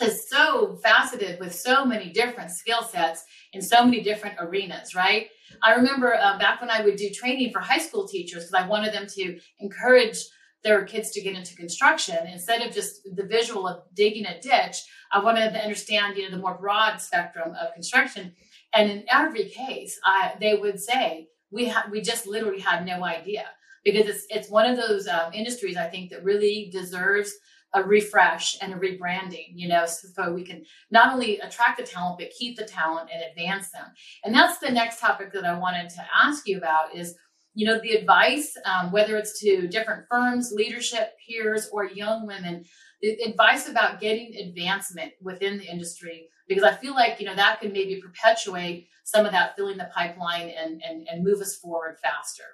is 0.00 0.30
so 0.30 0.78
faceted 0.82 1.38
with 1.40 1.54
so 1.54 1.84
many 1.84 2.10
different 2.10 2.50
skill 2.50 2.82
sets 2.82 3.24
in 3.52 3.60
so 3.60 3.84
many 3.84 4.00
different 4.00 4.36
arenas, 4.38 4.94
right? 4.94 5.28
I 5.62 5.74
remember 5.74 6.14
uh, 6.14 6.38
back 6.38 6.60
when 6.60 6.70
I 6.70 6.82
would 6.82 6.96
do 6.96 7.10
training 7.10 7.52
for 7.52 7.60
high 7.60 7.78
school 7.78 8.08
teachers 8.08 8.46
because 8.46 8.64
I 8.64 8.66
wanted 8.66 8.94
them 8.94 9.06
to 9.08 9.38
encourage 9.58 10.16
their 10.62 10.84
kids 10.84 11.10
to 11.10 11.22
get 11.22 11.36
into 11.36 11.56
construction 11.56 12.18
instead 12.26 12.60
of 12.60 12.74
just 12.74 13.00
the 13.14 13.24
visual 13.24 13.66
of 13.66 13.82
digging 13.94 14.26
a 14.26 14.40
ditch 14.40 14.82
i 15.12 15.18
wanted 15.22 15.52
to 15.52 15.62
understand 15.62 16.16
you 16.16 16.24
know 16.24 16.30
the 16.30 16.42
more 16.42 16.58
broad 16.58 17.00
spectrum 17.00 17.54
of 17.60 17.72
construction. 17.74 18.32
And 18.72 18.90
in 18.90 19.04
every 19.10 19.48
case 19.48 19.98
I, 20.04 20.34
they 20.40 20.54
would 20.54 20.80
say 20.80 21.28
we 21.50 21.66
had 21.66 21.90
we 21.90 22.00
just 22.00 22.26
literally 22.26 22.60
had 22.60 22.86
no 22.86 23.04
idea. 23.04 23.46
Because 23.84 24.06
it's 24.06 24.26
it's 24.28 24.50
one 24.50 24.66
of 24.66 24.76
those 24.76 25.08
um, 25.08 25.32
industries 25.32 25.76
i 25.76 25.86
think 25.86 26.10
that 26.10 26.22
really 26.22 26.68
deserves 26.70 27.32
a 27.72 27.82
refresh 27.82 28.58
and 28.60 28.74
a 28.74 28.76
rebranding 28.76 29.52
you 29.54 29.68
know 29.68 29.86
so 29.86 30.32
we 30.32 30.44
can 30.44 30.64
not 30.90 31.12
only 31.12 31.38
attract 31.38 31.78
the 31.78 31.84
talent 31.84 32.18
but 32.18 32.30
keep 32.30 32.58
the 32.58 32.64
talent 32.64 33.08
and 33.12 33.22
advance 33.22 33.70
them. 33.70 33.86
And 34.22 34.34
that's 34.34 34.58
the 34.58 34.70
next 34.70 35.00
topic 35.00 35.32
that 35.32 35.44
i 35.44 35.58
wanted 35.58 35.88
to 35.90 36.06
ask 36.14 36.46
you 36.46 36.58
about 36.58 36.94
is 36.94 37.16
you 37.54 37.66
know 37.66 37.78
the 37.80 37.92
advice 37.92 38.54
um, 38.64 38.92
whether 38.92 39.16
it's 39.16 39.38
to 39.40 39.68
different 39.68 40.04
firms 40.10 40.52
leadership 40.52 41.14
peers 41.26 41.68
or 41.72 41.84
young 41.84 42.26
women 42.26 42.64
the 43.02 43.12
advice 43.22 43.68
about 43.68 44.00
getting 44.00 44.34
advancement 44.36 45.12
within 45.20 45.58
the 45.58 45.64
industry 45.64 46.28
because 46.48 46.64
i 46.64 46.74
feel 46.74 46.94
like 46.94 47.20
you 47.20 47.26
know 47.26 47.34
that 47.34 47.60
can 47.60 47.72
maybe 47.72 48.00
perpetuate 48.00 48.88
some 49.04 49.26
of 49.26 49.32
that 49.32 49.56
filling 49.56 49.78
the 49.78 49.88
pipeline 49.94 50.50
and 50.50 50.82
and, 50.88 51.06
and 51.10 51.24
move 51.24 51.40
us 51.40 51.56
forward 51.56 51.96
faster 52.02 52.44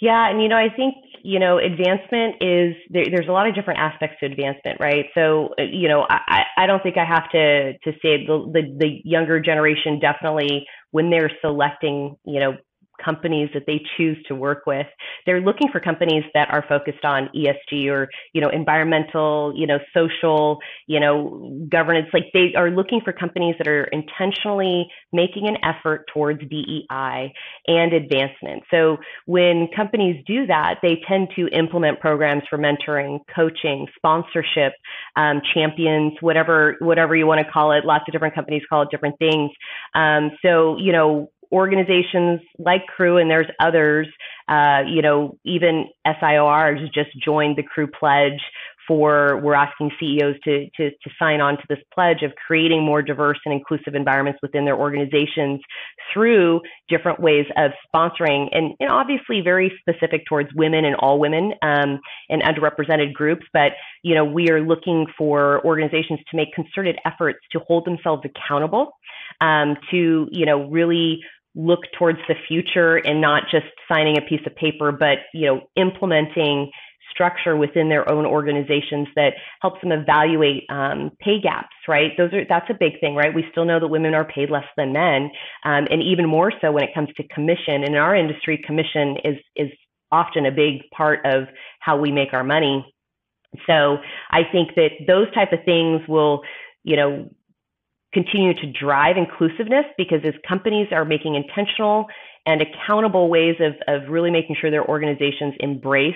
yeah, 0.00 0.30
and 0.30 0.42
you 0.42 0.48
know, 0.48 0.56
I 0.56 0.68
think 0.74 0.94
you 1.22 1.38
know, 1.38 1.58
advancement 1.58 2.36
is 2.40 2.74
there, 2.88 3.04
there's 3.10 3.28
a 3.28 3.32
lot 3.32 3.46
of 3.46 3.54
different 3.54 3.80
aspects 3.80 4.16
to 4.20 4.26
advancement, 4.26 4.80
right? 4.80 5.06
So, 5.14 5.50
uh, 5.58 5.64
you 5.70 5.88
know, 5.88 6.06
I, 6.08 6.44
I 6.56 6.66
don't 6.66 6.82
think 6.82 6.96
I 6.96 7.04
have 7.04 7.30
to 7.32 7.72
to 7.74 7.92
say 8.00 8.24
the, 8.26 8.50
the 8.52 8.62
the 8.78 9.00
younger 9.04 9.40
generation 9.40 10.00
definitely 10.00 10.66
when 10.92 11.10
they're 11.10 11.30
selecting, 11.42 12.16
you 12.24 12.40
know, 12.40 12.56
companies 13.02 13.50
that 13.54 13.64
they 13.66 13.80
choose 13.96 14.16
to 14.28 14.34
work 14.34 14.66
with. 14.66 14.86
They're 15.26 15.40
looking 15.40 15.68
for 15.70 15.80
companies 15.80 16.24
that 16.34 16.48
are 16.50 16.64
focused 16.68 17.04
on 17.04 17.28
ESG 17.34 17.88
or, 17.88 18.08
you 18.32 18.40
know, 18.40 18.48
environmental, 18.48 19.52
you 19.56 19.66
know, 19.66 19.78
social, 19.94 20.58
you 20.86 21.00
know, 21.00 21.66
governance. 21.68 22.08
Like 22.12 22.26
they 22.32 22.54
are 22.56 22.70
looking 22.70 23.00
for 23.04 23.12
companies 23.12 23.54
that 23.58 23.68
are 23.68 23.84
intentionally 23.84 24.88
making 25.12 25.48
an 25.48 25.56
effort 25.62 26.06
towards 26.12 26.40
DEI 26.48 27.32
and 27.66 27.92
advancement. 27.92 28.62
So 28.70 28.98
when 29.26 29.68
companies 29.74 30.22
do 30.26 30.46
that, 30.46 30.76
they 30.82 31.00
tend 31.08 31.28
to 31.36 31.48
implement 31.48 32.00
programs 32.00 32.42
for 32.48 32.58
mentoring, 32.58 33.20
coaching, 33.34 33.86
sponsorship, 33.96 34.72
um, 35.16 35.40
champions, 35.54 36.14
whatever 36.20 36.76
whatever 36.80 37.16
you 37.16 37.26
want 37.26 37.44
to 37.44 37.50
call 37.50 37.72
it. 37.72 37.84
Lots 37.84 38.04
of 38.08 38.12
different 38.12 38.34
companies 38.34 38.62
call 38.68 38.82
it 38.82 38.88
different 38.90 39.18
things. 39.18 39.50
Um, 39.94 40.30
so 40.42 40.76
you 40.78 40.92
know 40.92 41.30
organizations 41.52 42.40
like 42.58 42.86
Crew, 42.86 43.18
and 43.18 43.30
there's 43.30 43.50
others, 43.58 44.06
uh, 44.48 44.82
you 44.86 45.02
know, 45.02 45.38
even 45.44 45.86
SIOR 46.06 46.80
has 46.80 46.88
just 46.90 47.10
joined 47.22 47.56
the 47.56 47.62
Crew 47.62 47.86
Pledge 47.86 48.40
for 48.90 49.40
we're 49.40 49.54
asking 49.54 49.92
CEOs 50.00 50.34
to, 50.42 50.68
to, 50.76 50.90
to 50.90 51.10
sign 51.16 51.40
on 51.40 51.56
to 51.56 51.62
this 51.68 51.78
pledge 51.94 52.24
of 52.24 52.32
creating 52.44 52.82
more 52.82 53.02
diverse 53.02 53.38
and 53.44 53.54
inclusive 53.54 53.94
environments 53.94 54.40
within 54.42 54.64
their 54.64 54.76
organizations 54.76 55.60
through 56.12 56.60
different 56.88 57.20
ways 57.20 57.46
of 57.56 57.70
sponsoring 57.86 58.48
and, 58.50 58.74
and 58.80 58.90
obviously 58.90 59.42
very 59.42 59.72
specific 59.78 60.26
towards 60.26 60.48
women 60.56 60.84
and 60.84 60.96
all 60.96 61.20
women 61.20 61.52
um, 61.62 62.00
and 62.28 62.42
underrepresented 62.42 63.12
groups. 63.12 63.46
But 63.52 63.74
you 64.02 64.16
know, 64.16 64.24
we 64.24 64.48
are 64.50 64.60
looking 64.60 65.06
for 65.16 65.64
organizations 65.64 66.18
to 66.28 66.36
make 66.36 66.52
concerted 66.52 66.98
efforts 67.04 67.38
to 67.52 67.60
hold 67.60 67.84
themselves 67.84 68.24
accountable, 68.24 68.90
um, 69.40 69.76
to 69.92 70.26
you 70.32 70.46
know 70.46 70.68
really 70.68 71.20
look 71.54 71.80
towards 71.98 72.18
the 72.28 72.34
future 72.46 72.96
and 72.96 73.20
not 73.20 73.44
just 73.50 73.66
signing 73.90 74.16
a 74.16 74.22
piece 74.22 74.40
of 74.46 74.54
paper, 74.56 74.92
but 74.92 75.18
you 75.34 75.46
know, 75.46 75.60
implementing 75.76 76.70
structure 77.10 77.56
within 77.56 77.88
their 77.88 78.08
own 78.10 78.24
organizations 78.24 79.08
that 79.16 79.32
helps 79.60 79.80
them 79.80 79.90
evaluate 79.90 80.62
um, 80.70 81.10
pay 81.18 81.40
gaps. 81.40 81.74
Right? 81.88 82.12
Those 82.16 82.32
are 82.32 82.44
that's 82.48 82.70
a 82.70 82.74
big 82.78 83.00
thing, 83.00 83.14
right? 83.14 83.34
We 83.34 83.44
still 83.50 83.64
know 83.64 83.80
that 83.80 83.88
women 83.88 84.14
are 84.14 84.24
paid 84.24 84.50
less 84.50 84.64
than 84.76 84.92
men, 84.92 85.30
um, 85.64 85.86
and 85.90 86.02
even 86.02 86.26
more 86.26 86.52
so 86.60 86.72
when 86.72 86.84
it 86.84 86.94
comes 86.94 87.08
to 87.16 87.28
commission. 87.28 87.82
And 87.82 87.88
in 87.88 87.96
our 87.96 88.14
industry, 88.14 88.62
commission 88.64 89.16
is 89.24 89.36
is 89.56 89.70
often 90.12 90.46
a 90.46 90.50
big 90.50 90.82
part 90.96 91.20
of 91.24 91.44
how 91.80 91.96
we 91.98 92.10
make 92.12 92.32
our 92.32 92.44
money. 92.44 92.84
So 93.66 93.98
I 94.30 94.42
think 94.50 94.74
that 94.76 94.90
those 95.06 95.32
type 95.34 95.52
of 95.52 95.60
things 95.64 96.02
will, 96.08 96.42
you 96.84 96.96
know, 96.96 97.30
continue 98.12 98.54
to 98.54 98.72
drive 98.72 99.16
inclusiveness 99.16 99.84
because 99.96 100.20
as 100.24 100.34
companies 100.48 100.88
are 100.92 101.04
making 101.04 101.34
intentional 101.34 102.06
and 102.46 102.62
accountable 102.62 103.28
ways 103.28 103.56
of, 103.60 103.74
of 103.86 104.08
really 104.08 104.30
making 104.30 104.56
sure 104.60 104.70
their 104.70 104.86
organizations 104.86 105.54
embrace 105.60 106.14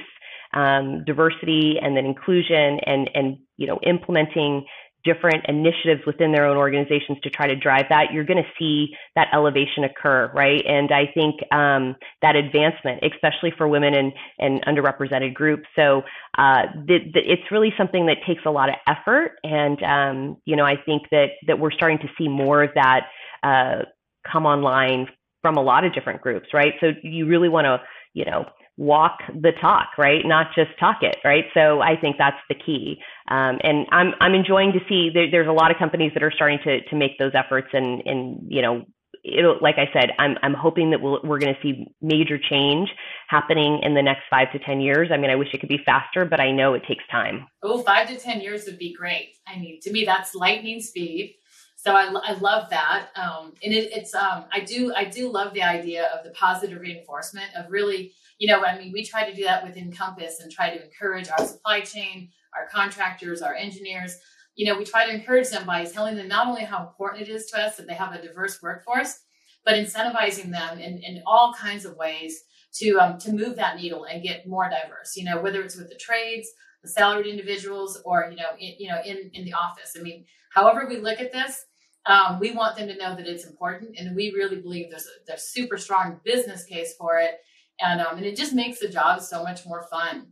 um, 0.55 1.05
diversity 1.05 1.77
and 1.81 1.97
then 1.97 2.05
inclusion 2.05 2.79
and, 2.87 3.11
and 3.15 3.39
you 3.57 3.67
know 3.67 3.79
implementing 3.85 4.65
different 5.05 5.45
initiatives 5.49 6.03
within 6.07 6.33
their 6.33 6.47
own 6.47 6.57
organizations 6.57 7.19
to 7.23 7.31
try 7.31 7.47
to 7.47 7.57
drive 7.57 7.87
that, 7.91 8.13
you're 8.13 8.25
going 8.25 8.43
to 8.43 8.51
see 8.59 8.95
that 9.15 9.29
elevation 9.33 9.85
occur, 9.85 10.31
right? 10.35 10.63
And 10.67 10.91
I 10.91 11.07
think 11.13 11.37
um, 11.53 11.97
that 12.23 12.37
advancement, 12.37 13.03
especially 13.03 13.53
for 13.57 13.69
women 13.69 13.95
and, 13.95 14.13
and 14.39 14.65
underrepresented 14.65 15.35
groups. 15.35 15.65
So 15.77 16.03
uh, 16.39 16.63
the, 16.87 16.99
the, 17.13 17.21
it's 17.21 17.51
really 17.51 17.73
something 17.77 18.07
that 18.07 18.19
takes 18.27 18.43
a 18.47 18.51
lot 18.51 18.69
of 18.69 18.77
effort. 18.89 19.33
And, 19.43 19.83
um, 19.83 20.37
you 20.45 20.57
know, 20.57 20.65
I 20.65 20.77
think 20.85 21.03
that, 21.11 21.31
that 21.47 21.59
we're 21.59 21.73
starting 21.73 21.99
to 21.99 22.09
see 22.19 22.29
more 22.29 22.63
of 22.63 22.71
that 22.75 23.07
uh, 23.43 23.85
come 24.31 24.47
online 24.47 25.09
from 25.43 25.57
a 25.57 25.63
lot 25.63 25.85
of 25.85 25.93
different 25.93 26.23
groups, 26.23 26.49
right? 26.55 26.73
So 26.81 26.93
you 27.03 27.27
really 27.27 27.51
want 27.51 27.67
to, 27.67 27.83
you 28.15 28.25
know, 28.25 28.47
walk 28.77 29.19
the 29.29 29.53
talk, 29.61 29.91
right? 29.99 30.25
Not 30.25 30.49
just 30.55 30.71
talk 30.81 30.99
it, 31.03 31.17
right? 31.25 31.45
So 31.55 31.81
I 31.81 31.97
think 32.01 32.17
that's 32.19 32.41
the 32.49 32.55
key. 32.55 32.99
Um, 33.29 33.59
and 33.63 33.87
I'm 33.91 34.13
I'm 34.21 34.35
enjoying 34.35 34.73
to 34.73 34.81
see 34.89 35.11
there, 35.15 35.31
there's 35.31 35.49
a 35.49 35.53
lot 35.53 35.71
of 35.71 35.79
companies 35.79 36.13
that 36.15 36.23
are 36.23 36.33
starting 36.33 36.59
to 36.65 36.83
to 36.83 36.97
make 36.97 37.19
those 37.19 37.33
efforts 37.35 37.69
and 37.73 38.03
and 38.05 38.47
you 38.49 38.63
know 38.63 38.85
it'll, 39.25 39.59
like 39.61 39.77
I 39.79 39.89
said, 39.93 40.11
I'm, 40.19 40.37
I'm 40.43 40.55
hoping 40.55 40.91
that 40.91 41.01
we'll, 41.01 41.21
we're 41.25 41.39
going 41.39 41.55
to 41.55 41.61
see 41.63 41.87
major 42.03 42.39
change 42.39 42.91
happening 43.29 43.81
in 43.83 43.95
the 43.95 44.03
next 44.03 44.23
five 44.29 44.53
to 44.53 44.59
10 44.59 44.81
years. 44.81 45.09
I 45.13 45.17
mean, 45.17 45.31
I 45.31 45.35
wish 45.35 45.49
it 45.53 45.61
could 45.61 45.69
be 45.69 45.81
faster, 45.85 46.25
but 46.25 46.41
I 46.41 46.51
know 46.51 46.75
it 46.75 46.83
takes 46.87 47.05
time. 47.11 47.47
Oh, 47.63 47.83
five 47.83 48.09
to 48.09 48.17
10 48.17 48.41
years 48.41 48.67
would 48.67 48.79
be 48.79 48.93
great. 48.93 49.37
I 49.47 49.59
mean, 49.59 49.81
to 49.83 49.91
me, 49.91 50.05
that's 50.05 50.35
lightning 50.35 50.81
speed. 50.81 51.37
So 51.77 51.93
I, 51.93 52.05
I 52.23 52.33
love 52.35 52.71
that. 52.71 53.09
Um, 53.17 53.55
and 53.63 53.73
it, 53.73 53.93
it's, 53.93 54.15
um, 54.15 54.45
I 54.53 54.61
do, 54.61 54.93
I 54.95 55.05
do 55.05 55.31
love 55.31 55.55
the 55.55 55.63
idea 55.63 56.09
of 56.15 56.25
the 56.25 56.31
positive 56.31 56.81
reinforcement 56.81 57.55
of 57.57 57.71
really, 57.71 58.13
you 58.39 58.49
know, 58.49 58.65
I 58.65 58.79
mean, 58.79 58.93
we 58.93 59.05
try 59.05 59.29
to 59.29 59.35
do 59.35 59.45
that 59.45 59.65
within 59.65 59.93
Compass 59.93 60.41
and 60.41 60.51
try 60.51 60.71
to 60.71 60.85
encourage 60.85 61.29
our 61.29 61.47
supply 61.47 61.81
chain, 61.81 62.31
our 62.57 62.67
contractors, 62.69 63.43
our 63.43 63.55
engineers 63.55 64.19
you 64.55 64.67
know, 64.67 64.79
we 64.79 64.85
try 64.85 65.07
to 65.07 65.13
encourage 65.13 65.51
them 65.51 65.67
by 65.67 65.85
telling 65.85 66.17
them 66.17 66.29
not 66.29 66.47
only 66.47 66.63
how 66.63 66.87
important 66.87 67.23
it 67.23 67.29
is 67.29 67.47
to 67.47 67.61
us 67.61 67.77
that 67.77 67.87
they 67.87 67.95
have 67.95 68.15
a 68.15 68.23
diverse 68.23 68.63
workforce, 68.63 69.21
but 69.65 69.75
incentivizing 69.75 70.51
them 70.51 70.79
in, 70.79 70.99
in 70.99 71.23
all 71.27 71.55
kinds 71.55 71.85
of 71.85 71.97
ways 71.97 72.45
to 72.75 72.99
um, 72.99 73.19
to 73.19 73.33
move 73.33 73.57
that 73.57 73.77
needle 73.77 74.05
and 74.05 74.23
get 74.23 74.47
more 74.47 74.69
diverse. 74.69 75.17
You 75.17 75.25
know, 75.25 75.41
whether 75.41 75.63
it's 75.63 75.77
with 75.77 75.89
the 75.89 75.97
trades, 75.97 76.49
the 76.83 76.89
salaried 76.89 77.27
individuals, 77.27 78.01
or 78.05 78.29
you 78.31 78.37
know, 78.37 78.51
in, 78.59 78.75
you 78.79 78.89
know, 78.89 79.01
in 79.05 79.31
in 79.33 79.45
the 79.45 79.55
office. 79.55 79.97
I 79.99 80.03
mean, 80.03 80.25
however 80.51 80.87
we 80.89 80.99
look 80.99 81.21
at 81.21 81.33
this, 81.33 81.65
um, 82.07 82.39
we 82.39 82.53
want 82.53 82.77
them 82.77 82.89
to 82.89 82.97
know 82.97 83.17
that 83.17 83.27
it's 83.27 83.47
important, 83.47 83.97
and 83.99 84.15
we 84.15 84.33
really 84.33 84.61
believe 84.61 84.91
there's 84.91 85.07
a 85.07 85.25
there's 85.27 85.45
super 85.45 85.79
strong 85.79 86.21
business 86.25 86.65
case 86.65 86.95
for 86.99 87.19
it, 87.19 87.41
and 87.81 88.01
um, 88.01 88.17
and 88.17 88.27
it 88.27 88.37
just 88.37 88.53
makes 88.53 88.79
the 88.79 88.89
job 88.89 89.21
so 89.21 89.43
much 89.43 89.67
more 89.67 89.83
fun. 89.91 90.29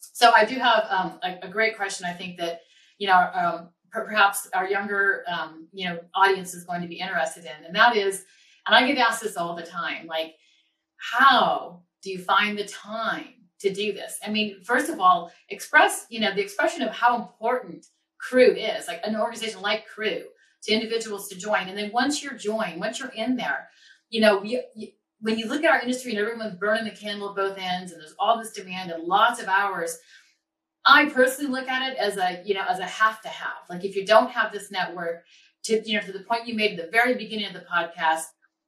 So 0.00 0.30
I 0.34 0.44
do 0.44 0.56
have 0.56 0.86
um, 0.88 1.18
a, 1.22 1.46
a 1.46 1.48
great 1.48 1.76
question. 1.76 2.06
I 2.06 2.12
think 2.12 2.38
that 2.38 2.60
you 2.98 3.08
know, 3.08 3.30
um, 3.34 3.68
perhaps 3.90 4.48
our 4.54 4.68
younger, 4.68 5.24
um, 5.28 5.68
you 5.72 5.88
know, 5.88 5.98
audience 6.14 6.54
is 6.54 6.64
going 6.64 6.82
to 6.82 6.88
be 6.88 6.98
interested 6.98 7.44
in, 7.44 7.64
and 7.66 7.74
that 7.74 7.96
is, 7.96 8.24
and 8.66 8.74
I 8.74 8.86
get 8.86 8.98
asked 8.98 9.22
this 9.22 9.36
all 9.36 9.54
the 9.54 9.62
time, 9.62 10.06
like, 10.06 10.34
how 10.96 11.82
do 12.02 12.10
you 12.10 12.18
find 12.18 12.58
the 12.58 12.64
time 12.64 13.34
to 13.60 13.72
do 13.72 13.92
this? 13.92 14.18
I 14.24 14.30
mean, 14.30 14.62
first 14.62 14.90
of 14.90 15.00
all, 15.00 15.30
express, 15.50 16.06
you 16.10 16.20
know, 16.20 16.34
the 16.34 16.42
expression 16.42 16.82
of 16.82 16.90
how 16.90 17.16
important 17.16 17.86
crew 18.18 18.52
is, 18.52 18.88
like 18.88 19.00
an 19.04 19.16
organization 19.16 19.60
like 19.60 19.86
crew 19.86 20.22
to 20.62 20.72
individuals 20.72 21.28
to 21.28 21.36
join, 21.36 21.68
and 21.68 21.78
then 21.78 21.90
once 21.92 22.22
you're 22.22 22.34
joined, 22.34 22.80
once 22.80 22.98
you're 22.98 23.08
in 23.10 23.36
there, 23.36 23.68
you 24.08 24.20
know, 24.20 24.42
you, 24.42 24.62
you, 24.74 24.88
when 25.26 25.38
you 25.38 25.48
look 25.48 25.64
at 25.64 25.70
our 25.70 25.80
industry 25.80 26.12
and 26.12 26.20
everyone's 26.20 26.54
burning 26.54 26.84
the 26.84 26.90
candle 26.90 27.30
at 27.30 27.36
both 27.36 27.58
ends, 27.58 27.90
and 27.90 28.00
there's 28.00 28.14
all 28.18 28.38
this 28.38 28.52
demand 28.52 28.92
and 28.92 29.02
lots 29.04 29.42
of 29.42 29.48
hours 29.48 29.98
I 30.86 31.06
personally 31.06 31.50
look 31.50 31.68
at 31.68 31.90
it 31.90 31.98
as 31.98 32.16
a, 32.16 32.40
you 32.44 32.54
know, 32.54 32.64
as 32.68 32.78
a 32.78 32.86
have 32.86 33.20
to 33.22 33.28
have. 33.28 33.68
Like 33.68 33.84
if 33.84 33.96
you 33.96 34.06
don't 34.06 34.30
have 34.30 34.52
this 34.52 34.70
network, 34.70 35.24
to 35.64 35.82
you 35.84 35.98
know, 35.98 36.06
to 36.06 36.12
the 36.12 36.20
point 36.20 36.46
you 36.46 36.54
made 36.54 36.78
at 36.78 36.86
the 36.86 36.92
very 36.92 37.14
beginning 37.14 37.46
of 37.46 37.54
the 37.54 37.66
podcast, 37.68 38.22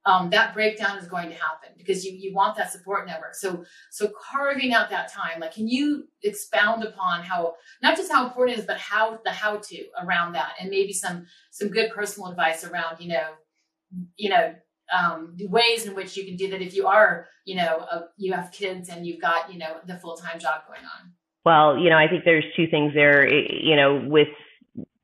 um, 0.05 0.31
that 0.31 0.53
breakdown 0.53 0.99
is 0.99 1.07
going 1.07 1.29
to 1.29 1.37
happen 1.37 1.71
because 1.77 2.05
you 2.05 2.13
you 2.13 2.35
want 2.35 2.57
that 2.57 2.73
support 2.73 3.07
network. 3.07 3.37
So 3.37 3.65
so 3.93 4.11
carving 4.21 4.75
out 4.75 4.91
that 4.91 5.13
time, 5.13 5.39
like 5.39 5.55
can 5.55 5.69
you 5.69 6.09
expound 6.25 6.83
upon 6.83 7.23
how 7.23 7.55
not 7.83 7.97
just 7.97 8.11
how 8.11 8.27
important 8.27 8.59
it 8.59 8.61
is, 8.63 8.67
but 8.67 8.79
how 8.79 9.21
the 9.25 9.31
how 9.31 9.59
to 9.59 9.85
around 10.03 10.33
that, 10.33 10.55
and 10.61 10.71
maybe 10.71 10.93
some 10.93 11.25
some 11.53 11.69
good 11.69 11.93
personal 11.95 12.31
advice 12.31 12.65
around 12.65 13.01
you 13.01 13.11
know 13.11 13.29
you 14.17 14.31
know 14.31 14.55
um, 14.97 15.35
the 15.37 15.47
ways 15.47 15.87
in 15.87 15.95
which 15.95 16.17
you 16.17 16.25
can 16.25 16.37
do 16.37 16.51
that 16.51 16.63
if 16.63 16.75
you 16.75 16.87
are 16.87 17.27
you 17.45 17.57
know 17.57 17.87
a, 17.91 18.05
you 18.17 18.33
have 18.33 18.51
kids 18.53 18.89
and 18.89 19.07
you've 19.07 19.21
got 19.21 19.53
you 19.53 19.59
know 19.59 19.77
the 19.87 19.97
full 19.97 20.17
time 20.17 20.39
job 20.39 20.63
going 20.67 20.81
on. 20.81 21.13
Well, 21.45 21.79
you 21.79 21.89
know, 21.89 21.97
I 21.97 22.09
think 22.09 22.25
there's 22.25 22.45
two 22.57 22.67
things 22.67 22.93
there. 22.95 23.29
You 23.29 23.77
know, 23.77 24.05
with 24.07 24.29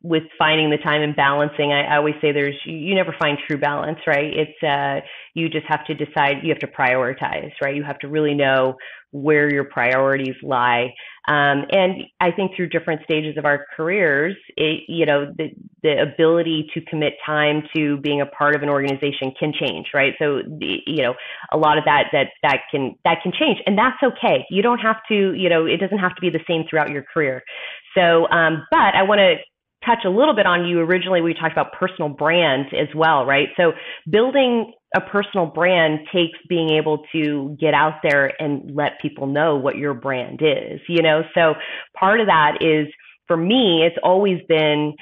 with 0.04 0.24
finding 0.38 0.68
the 0.68 0.76
time 0.76 1.00
and 1.00 1.16
balancing, 1.16 1.72
I, 1.72 1.94
I 1.94 1.96
always 1.96 2.14
say 2.20 2.30
there's 2.30 2.60
you 2.66 2.94
never 2.94 3.16
find 3.18 3.38
true 3.48 3.56
balance, 3.58 3.98
right? 4.06 4.30
It's 4.32 4.62
uh, 4.62 5.00
you 5.32 5.48
just 5.48 5.66
have 5.66 5.86
to 5.86 5.94
decide. 5.94 6.36
You 6.42 6.50
have 6.50 6.58
to 6.58 6.66
prioritize, 6.66 7.50
right? 7.62 7.74
You 7.74 7.82
have 7.84 7.98
to 8.00 8.08
really 8.08 8.34
know 8.34 8.76
where 9.14 9.50
your 9.50 9.62
priorities 9.64 10.34
lie. 10.42 10.92
Um, 11.28 11.64
and 11.70 12.02
I 12.20 12.32
think 12.32 12.56
through 12.56 12.68
different 12.70 13.02
stages 13.04 13.38
of 13.38 13.44
our 13.44 13.64
careers, 13.76 14.34
it, 14.56 14.82
you 14.88 15.06
know, 15.06 15.32
the, 15.38 15.50
the 15.84 16.02
ability 16.02 16.68
to 16.74 16.80
commit 16.82 17.14
time 17.24 17.62
to 17.76 17.96
being 17.98 18.20
a 18.20 18.26
part 18.26 18.56
of 18.56 18.62
an 18.62 18.68
organization 18.68 19.32
can 19.38 19.52
change, 19.58 19.86
right? 19.94 20.14
So, 20.18 20.40
you 20.58 21.02
know, 21.02 21.14
a 21.52 21.56
lot 21.56 21.78
of 21.78 21.84
that, 21.84 22.06
that, 22.12 22.26
that 22.42 22.62
can, 22.72 22.96
that 23.04 23.18
can 23.22 23.32
change 23.38 23.58
and 23.66 23.78
that's 23.78 24.02
okay. 24.02 24.44
You 24.50 24.62
don't 24.62 24.80
have 24.80 24.96
to, 25.08 25.32
you 25.32 25.48
know, 25.48 25.64
it 25.64 25.78
doesn't 25.78 25.98
have 25.98 26.16
to 26.16 26.20
be 26.20 26.30
the 26.30 26.44
same 26.48 26.64
throughout 26.68 26.90
your 26.90 27.04
career. 27.04 27.42
So, 27.96 28.28
um, 28.30 28.66
but 28.72 28.96
I 28.96 29.04
want 29.04 29.20
to 29.20 29.36
touch 29.84 30.04
a 30.04 30.10
little 30.10 30.34
bit 30.34 30.46
on 30.46 30.66
you 30.66 30.80
originally 30.80 31.20
we 31.20 31.34
talked 31.34 31.52
about 31.52 31.72
personal 31.72 32.08
brand 32.08 32.66
as 32.72 32.88
well 32.94 33.24
right? 33.26 33.48
So 33.56 33.72
building 34.10 34.72
a 34.96 35.00
personal 35.00 35.46
brand 35.46 36.00
takes 36.12 36.38
being 36.48 36.70
able 36.70 37.04
to 37.12 37.56
get 37.60 37.74
out 37.74 37.94
there 38.02 38.32
and 38.40 38.70
let 38.74 39.00
people 39.00 39.26
know 39.26 39.56
what 39.56 39.76
your 39.76 39.94
brand 39.94 40.40
is 40.42 40.80
you 40.88 41.02
know? 41.02 41.22
So 41.34 41.54
part 41.98 42.20
of 42.20 42.26
that 42.26 42.58
is 42.60 42.86
for 43.26 43.36
me 43.36 43.82
it's 43.84 43.96
always 44.02 44.40
been 44.48 44.94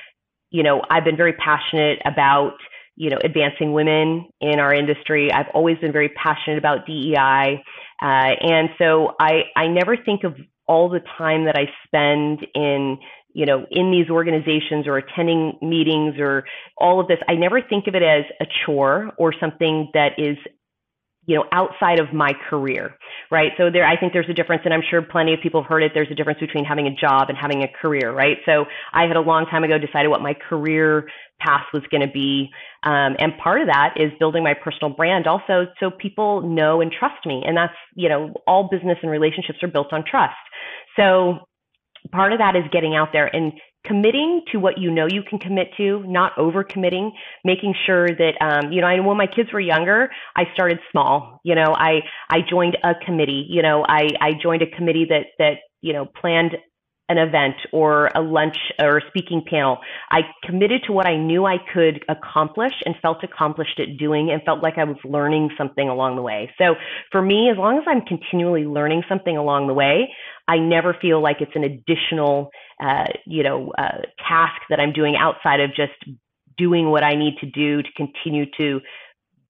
you 0.50 0.62
know 0.62 0.82
i've 0.90 1.04
been 1.04 1.16
very 1.16 1.32
passionate 1.32 1.98
about 2.04 2.52
you 2.96 3.10
know 3.10 3.18
advancing 3.24 3.72
women 3.72 4.28
in 4.40 4.60
our 4.60 4.72
industry. 4.72 5.32
I've 5.32 5.48
always 5.54 5.78
been 5.78 5.92
very 5.92 6.10
passionate 6.10 6.58
about 6.58 6.86
dei 6.86 7.62
uh, 8.02 8.04
and 8.04 8.70
so 8.78 9.14
i 9.20 9.42
i 9.56 9.66
never 9.66 9.96
think 9.96 10.24
of 10.24 10.36
all 10.66 10.88
the 10.88 11.00
time 11.18 11.44
that 11.46 11.56
i 11.56 11.66
spend 11.86 12.46
in 12.54 12.98
you 13.34 13.46
know, 13.46 13.66
in 13.70 13.90
these 13.90 14.10
organizations 14.10 14.86
or 14.86 14.98
attending 14.98 15.58
meetings 15.62 16.14
or 16.18 16.44
all 16.76 17.00
of 17.00 17.08
this, 17.08 17.18
I 17.28 17.34
never 17.34 17.60
think 17.62 17.86
of 17.86 17.94
it 17.94 18.02
as 18.02 18.24
a 18.40 18.46
chore 18.64 19.12
or 19.18 19.32
something 19.38 19.90
that 19.94 20.12
is 20.18 20.36
you 21.24 21.36
know 21.36 21.44
outside 21.52 22.00
of 22.00 22.12
my 22.12 22.32
career 22.50 22.96
right? 23.30 23.52
So 23.56 23.70
there 23.70 23.86
i 23.86 23.96
think 23.98 24.12
there's 24.12 24.28
a 24.28 24.34
difference 24.34 24.62
and 24.64 24.74
i'm 24.74 24.82
sure 24.90 25.02
plenty 25.02 25.34
of 25.34 25.40
people 25.40 25.62
have 25.62 25.68
heard 25.68 25.82
it. 25.82 25.92
There's 25.94 26.10
a 26.10 26.14
difference 26.14 26.40
between 26.40 26.64
having 26.64 26.86
a 26.86 26.94
job 26.94 27.28
and 27.28 27.38
having 27.38 27.62
a 27.62 27.68
career 27.68 28.12
right? 28.12 28.38
So 28.44 28.66
i 28.92 29.06
had 29.06 29.16
a 29.16 29.20
long 29.20 29.46
time 29.46 29.64
ago 29.64 29.78
decided 29.78 30.08
what 30.08 30.20
my 30.20 30.34
career 30.34 31.08
path 31.40 31.66
was 31.72 31.82
going 31.90 32.06
to 32.06 32.12
be 32.12 32.50
um, 32.84 33.16
and 33.18 33.32
part 33.42 33.60
of 33.60 33.68
that 33.68 33.94
is 33.96 34.10
building 34.18 34.42
my 34.42 34.54
personal 34.54 34.94
brand 34.94 35.26
also 35.26 35.66
so 35.80 35.90
people 35.90 36.42
know 36.42 36.80
and 36.80 36.92
trust 36.92 37.24
me 37.24 37.42
and 37.46 37.56
that's 37.56 37.74
you 37.94 38.08
know 38.08 38.32
all 38.46 38.68
business 38.68 38.98
and 39.02 39.10
relationships 39.10 39.58
are 39.62 39.68
built 39.68 39.92
on 39.92 40.04
trust. 40.08 40.34
So 40.96 41.46
part 42.10 42.32
of 42.32 42.38
that 42.38 42.56
is 42.56 42.64
getting 42.72 42.94
out 42.94 43.08
there 43.12 43.26
and 43.26 43.52
committing 43.84 44.42
to 44.52 44.58
what 44.58 44.78
you 44.78 44.90
know 44.90 45.06
you 45.10 45.22
can 45.28 45.38
commit 45.38 45.68
to, 45.76 46.04
not 46.06 46.36
over 46.38 46.62
committing, 46.62 47.12
making 47.44 47.74
sure 47.86 48.08
that, 48.08 48.34
um, 48.40 48.72
you 48.72 48.80
know, 48.80 48.86
I, 48.86 49.00
when 49.00 49.16
my 49.16 49.26
kids 49.26 49.52
were 49.52 49.60
younger, 49.60 50.10
I 50.36 50.44
started 50.54 50.78
small, 50.90 51.40
you 51.44 51.54
know, 51.54 51.74
I, 51.76 52.00
I 52.30 52.38
joined 52.48 52.76
a 52.84 52.94
committee, 53.04 53.46
you 53.48 53.62
know, 53.62 53.84
I, 53.86 54.08
I 54.20 54.32
joined 54.40 54.62
a 54.62 54.70
committee 54.70 55.06
that, 55.08 55.26
that, 55.38 55.54
you 55.80 55.92
know, 55.92 56.06
planned 56.06 56.56
an 57.12 57.18
event 57.18 57.54
or 57.72 58.10
a 58.14 58.20
lunch 58.20 58.56
or 58.80 58.98
a 58.98 59.00
speaking 59.08 59.44
panel. 59.48 59.78
I 60.10 60.22
committed 60.42 60.82
to 60.86 60.92
what 60.92 61.06
I 61.06 61.16
knew 61.16 61.44
I 61.44 61.58
could 61.72 62.04
accomplish 62.08 62.72
and 62.84 62.94
felt 63.00 63.22
accomplished 63.22 63.78
at 63.78 63.98
doing 63.98 64.30
and 64.30 64.42
felt 64.42 64.62
like 64.62 64.78
I 64.78 64.84
was 64.84 64.96
learning 65.04 65.50
something 65.56 65.88
along 65.88 66.16
the 66.16 66.22
way. 66.22 66.50
So 66.58 66.74
for 67.10 67.22
me, 67.22 67.50
as 67.50 67.58
long 67.58 67.78
as 67.78 67.84
I'm 67.86 68.00
continually 68.02 68.64
learning 68.64 69.02
something 69.08 69.36
along 69.36 69.66
the 69.66 69.74
way, 69.74 70.08
I 70.48 70.58
never 70.58 70.96
feel 71.00 71.22
like 71.22 71.36
it's 71.40 71.54
an 71.54 71.64
additional, 71.64 72.50
uh, 72.82 73.04
you 73.26 73.42
know, 73.42 73.72
uh, 73.78 74.02
task 74.26 74.60
that 74.70 74.80
I'm 74.80 74.92
doing 74.92 75.14
outside 75.16 75.60
of 75.60 75.70
just 75.74 75.92
doing 76.58 76.90
what 76.90 77.04
I 77.04 77.14
need 77.14 77.34
to 77.40 77.46
do 77.46 77.82
to 77.82 77.88
continue 77.96 78.46
to 78.58 78.80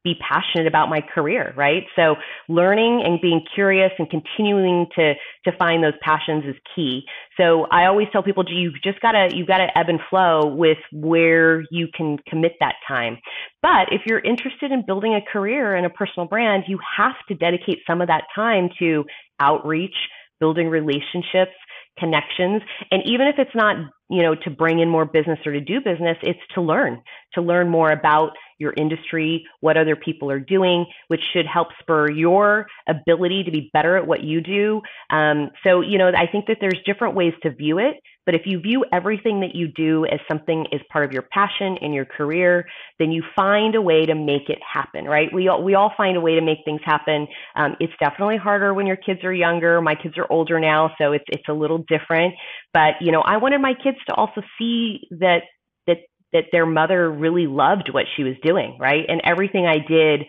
be 0.05 0.15
passionate 0.21 0.67
about 0.67 0.89
my 0.89 1.01
career, 1.01 1.55
right? 1.57 1.85
So 1.95 2.17
learning 2.49 3.03
and 3.05 3.21
being 3.21 3.45
curious 3.55 3.93
and 3.99 4.09
continuing 4.11 4.87
to 4.97 5.15
to 5.45 5.57
find 5.59 5.83
those 5.83 5.95
passions 6.03 6.45
is 6.45 6.57
key. 6.75 7.03
So 7.37 7.67
I 7.71 7.87
always 7.87 8.09
tell 8.13 8.23
people 8.23 8.45
you 8.49 8.73
just 8.83 9.01
gotta 9.01 9.29
you 9.35 9.47
gotta 9.47 9.67
ebb 9.77 9.89
and 9.89 10.01
flow 10.11 10.47
with 10.47 10.79
where 10.93 11.63
you 11.71 11.89
can 11.95 12.19
commit 12.29 12.53
that 12.61 12.75
time. 12.87 13.19
But 13.63 13.93
if 13.93 14.03
you're 14.07 14.21
interested 14.21 14.73
in 14.73 14.85
building 14.87 15.15
a 15.15 15.21
career 15.33 15.75
and 15.75 15.87
a 15.87 15.91
personal 15.91 16.27
brand, 16.27 16.65
you 16.67 16.79
have 16.97 17.15
to 17.29 17.35
dedicate 17.35 17.79
some 17.87 18.01
of 18.01 18.09
that 18.09 18.25
time 18.35 18.71
to 18.81 19.05
outreach, 19.41 19.95
building 20.41 20.69
relationships, 20.69 21.53
connections. 21.99 22.63
And 22.91 23.03
even 23.07 23.27
if 23.27 23.37
it's 23.39 23.55
not, 23.55 23.77
you 24.11 24.23
know, 24.23 24.35
to 24.35 24.51
bring 24.51 24.81
in 24.81 24.89
more 24.89 25.05
business 25.05 25.39
or 25.47 25.53
to 25.53 25.61
do 25.61 25.81
business, 25.81 26.17
it's 26.23 26.41
to 26.55 26.61
learn, 26.61 27.03
to 27.35 27.43
learn 27.43 27.69
more 27.69 27.91
about 27.91 28.31
your 28.59 28.73
industry, 28.77 29.45
what 29.61 29.77
other 29.77 29.97
people 29.97 30.31
are 30.31 30.41
doing, 30.41 30.87
which 31.09 31.21
should 31.33 31.47
help 31.47 31.69
spur 31.81 32.11
your 32.11 32.67
ability 32.89 33.45
to 33.45 33.51
be 33.51 33.71
better 33.73 33.97
at 33.97 34.07
what 34.07 34.23
you 34.23 34.41
do. 34.41 34.81
Um, 35.11 35.51
so, 35.65 35.81
you 35.81 35.99
know, 35.99 36.09
I 36.09 36.27
think 36.31 36.47
that 36.47 36.59
there's 36.61 36.79
different 36.87 37.15
ways 37.15 37.33
to 37.43 37.51
view 37.51 37.79
it. 37.79 37.97
But 38.25 38.35
if 38.35 38.43
you 38.45 38.61
view 38.61 38.85
everything 38.93 39.41
that 39.41 39.55
you 39.55 39.69
do 39.69 40.05
as 40.07 40.21
something 40.29 40.67
is 40.73 40.81
part 40.91 41.05
of 41.05 41.13
your 41.13 41.23
passion 41.23 41.77
in 41.81 41.93
your 41.93 42.05
career, 42.05 42.67
then 42.99 43.11
you 43.11 43.23
find 43.35 43.75
a 43.75 43.83
way 43.83 44.07
to 44.07 44.15
make 44.15 44.49
it 44.49 44.59
happen, 44.63 45.05
right? 45.07 45.29
We 45.33 45.49
all, 45.49 45.63
we 45.63 45.75
all 45.75 45.93
find 45.97 46.17
a 46.17 46.21
way 46.21 46.35
to 46.37 46.41
make 46.41 46.59
things 46.65 46.81
happen. 46.85 47.27
Um, 47.57 47.77
it's 47.81 47.93
definitely 48.01 48.37
harder 48.37 48.75
when 48.75 48.87
your 48.87 48.97
kids 48.97 49.25
are 49.25 49.33
younger. 49.33 49.81
My 49.81 49.95
kids 49.95 50.17
are 50.19 50.27
older 50.31 50.61
now, 50.61 50.93
so 50.99 51.13
it's 51.13 51.25
it's 51.29 51.49
a 51.49 51.53
little 51.53 51.85
different. 51.89 52.35
But 52.73 52.95
you 53.01 53.13
know, 53.13 53.23
I 53.23 53.39
wanted 53.39 53.61
my 53.61 53.75
kids 53.75 53.99
to 54.09 54.15
also 54.15 54.43
see 54.59 55.09
that 55.11 55.43
that 55.87 55.99
that 56.33 56.45
their 56.53 56.67
mother 56.67 57.11
really 57.11 57.47
loved 57.47 57.91
what 57.93 58.07
she 58.17 58.25
was 58.25 58.35
doing, 58.43 58.79
right? 58.81 59.05
And 59.09 59.21
everything 59.25 59.67
I 59.67 59.79
did, 59.87 60.27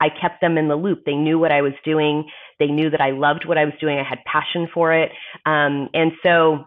I 0.00 0.08
kept 0.08 0.40
them 0.40 0.58
in 0.58 0.68
the 0.68 0.76
loop. 0.76 1.04
They 1.04 1.14
knew 1.14 1.38
what 1.38 1.52
I 1.52 1.62
was 1.62 1.72
doing. 1.84 2.24
They 2.58 2.66
knew 2.66 2.90
that 2.90 3.00
I 3.00 3.10
loved 3.10 3.46
what 3.46 3.58
I 3.58 3.64
was 3.64 3.74
doing. 3.80 3.98
I 3.98 4.08
had 4.08 4.18
passion 4.24 4.68
for 4.72 4.92
it. 4.92 5.10
Um, 5.46 5.88
and 5.94 6.12
so, 6.24 6.64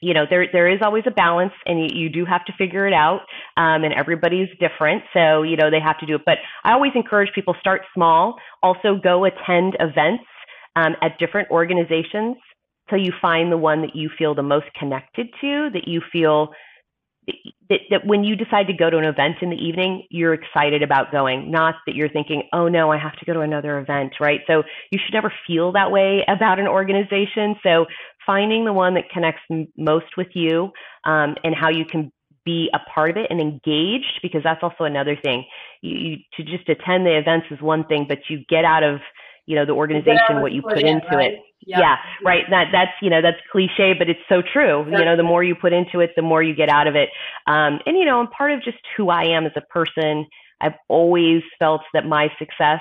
you 0.00 0.12
know, 0.12 0.24
there 0.28 0.46
there 0.52 0.68
is 0.68 0.80
always 0.82 1.04
a 1.06 1.10
balance, 1.10 1.52
and 1.66 1.78
you, 1.80 2.02
you 2.02 2.08
do 2.10 2.24
have 2.24 2.44
to 2.46 2.52
figure 2.58 2.86
it 2.86 2.92
out. 2.92 3.20
Um, 3.56 3.84
and 3.84 3.94
everybody's 3.94 4.48
different, 4.60 5.02
so 5.12 5.42
you 5.42 5.56
know 5.56 5.70
they 5.70 5.80
have 5.80 5.98
to 6.00 6.06
do 6.06 6.16
it. 6.16 6.22
But 6.26 6.38
I 6.64 6.72
always 6.72 6.92
encourage 6.94 7.32
people 7.34 7.54
start 7.60 7.82
small. 7.94 8.36
Also, 8.62 8.96
go 9.02 9.24
attend 9.24 9.76
events 9.80 10.24
um, 10.76 10.94
at 11.02 11.18
different 11.18 11.50
organizations 11.50 12.36
till 12.90 12.98
you 12.98 13.12
find 13.22 13.50
the 13.50 13.56
one 13.56 13.80
that 13.82 13.94
you 13.94 14.10
feel 14.18 14.34
the 14.34 14.42
most 14.42 14.66
connected 14.78 15.28
to, 15.40 15.70
that 15.72 15.86
you 15.86 16.02
feel 16.12 16.50
that, 17.70 17.80
that 17.90 18.00
when 18.04 18.22
you 18.24 18.36
decide 18.36 18.66
to 18.66 18.74
go 18.74 18.90
to 18.90 18.98
an 18.98 19.04
event 19.04 19.36
in 19.40 19.50
the 19.50 19.56
evening, 19.56 20.06
you're 20.10 20.34
excited 20.34 20.82
about 20.82 21.10
going, 21.10 21.50
not 21.50 21.74
that 21.86 21.94
you're 21.94 22.10
thinking, 22.10 22.42
oh 22.52 22.68
no, 22.68 22.92
I 22.92 22.98
have 22.98 23.16
to 23.16 23.24
go 23.24 23.32
to 23.32 23.40
another 23.40 23.78
event, 23.78 24.12
right? 24.20 24.40
So 24.46 24.62
you 24.90 24.98
should 25.02 25.14
never 25.14 25.32
feel 25.46 25.72
that 25.72 25.90
way 25.90 26.22
about 26.28 26.58
an 26.58 26.66
organization. 26.66 27.56
So 27.62 27.86
finding 28.26 28.64
the 28.64 28.72
one 28.72 28.94
that 28.94 29.04
connects 29.12 29.42
m- 29.50 29.68
most 29.76 30.16
with 30.16 30.28
you 30.34 30.70
um, 31.04 31.36
and 31.44 31.54
how 31.54 31.70
you 31.70 31.84
can 31.84 32.12
be 32.44 32.68
a 32.74 32.78
part 32.94 33.10
of 33.10 33.16
it 33.16 33.26
and 33.30 33.40
engaged, 33.40 34.20
because 34.22 34.42
that's 34.44 34.62
also 34.62 34.84
another 34.84 35.16
thing. 35.16 35.44
You, 35.80 35.96
you, 35.96 36.16
to 36.36 36.42
just 36.44 36.68
attend 36.68 37.06
the 37.06 37.16
events 37.16 37.46
is 37.50 37.60
one 37.60 37.84
thing, 37.84 38.06
but 38.08 38.18
you 38.28 38.44
get 38.48 38.64
out 38.64 38.82
of 38.82 39.00
you 39.46 39.56
know 39.56 39.66
the 39.66 39.72
organization 39.72 40.40
what 40.40 40.52
you 40.52 40.62
put 40.62 40.78
into 40.78 41.06
right? 41.12 41.32
it 41.32 41.40
yeah. 41.66 41.80
yeah. 41.80 41.96
right 42.24 42.44
that 42.50 42.68
that's 42.72 42.92
you 43.02 43.10
know 43.10 43.20
that's 43.20 43.36
cliche 43.52 43.92
but 43.98 44.08
it's 44.08 44.20
so 44.28 44.42
true 44.52 44.84
you 44.86 45.04
know 45.04 45.16
the 45.16 45.22
more 45.22 45.44
you 45.44 45.54
put 45.54 45.72
into 45.72 46.00
it 46.00 46.10
the 46.16 46.22
more 46.22 46.42
you 46.42 46.54
get 46.54 46.68
out 46.68 46.86
of 46.86 46.94
it 46.94 47.10
um, 47.46 47.78
and 47.86 47.96
you 47.96 48.04
know 48.04 48.20
and 48.20 48.30
part 48.30 48.52
of 48.52 48.62
just 48.62 48.78
who 48.96 49.10
i 49.10 49.24
am 49.24 49.44
as 49.44 49.52
a 49.56 49.60
person 49.60 50.26
i've 50.60 50.74
always 50.88 51.42
felt 51.58 51.82
that 51.92 52.06
my 52.06 52.28
success 52.38 52.80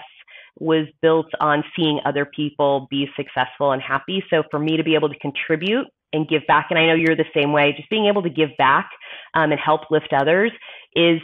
was 0.60 0.88
built 1.02 1.28
on 1.40 1.64
seeing 1.76 2.00
other 2.06 2.26
people 2.26 2.88
be 2.90 3.08
successful 3.16 3.72
and 3.72 3.82
happy 3.82 4.24
so 4.30 4.44
for 4.52 4.60
me 4.60 4.78
to 4.78 4.84
be 4.84 4.96
able 4.96 5.10
to 5.10 5.18
contribute 5.20 5.88
and 6.14 6.28
give 6.28 6.42
back 6.48 6.68
and 6.70 6.78
i 6.78 6.86
know 6.86 6.94
you're 6.94 7.16
the 7.16 7.26
same 7.36 7.52
way 7.52 7.74
just 7.76 7.90
being 7.90 8.06
able 8.06 8.22
to 8.22 8.30
give 8.30 8.50
back 8.58 8.90
um, 9.34 9.52
and 9.52 9.60
help 9.60 9.82
lift 9.90 10.14
others 10.14 10.52
is 10.96 11.20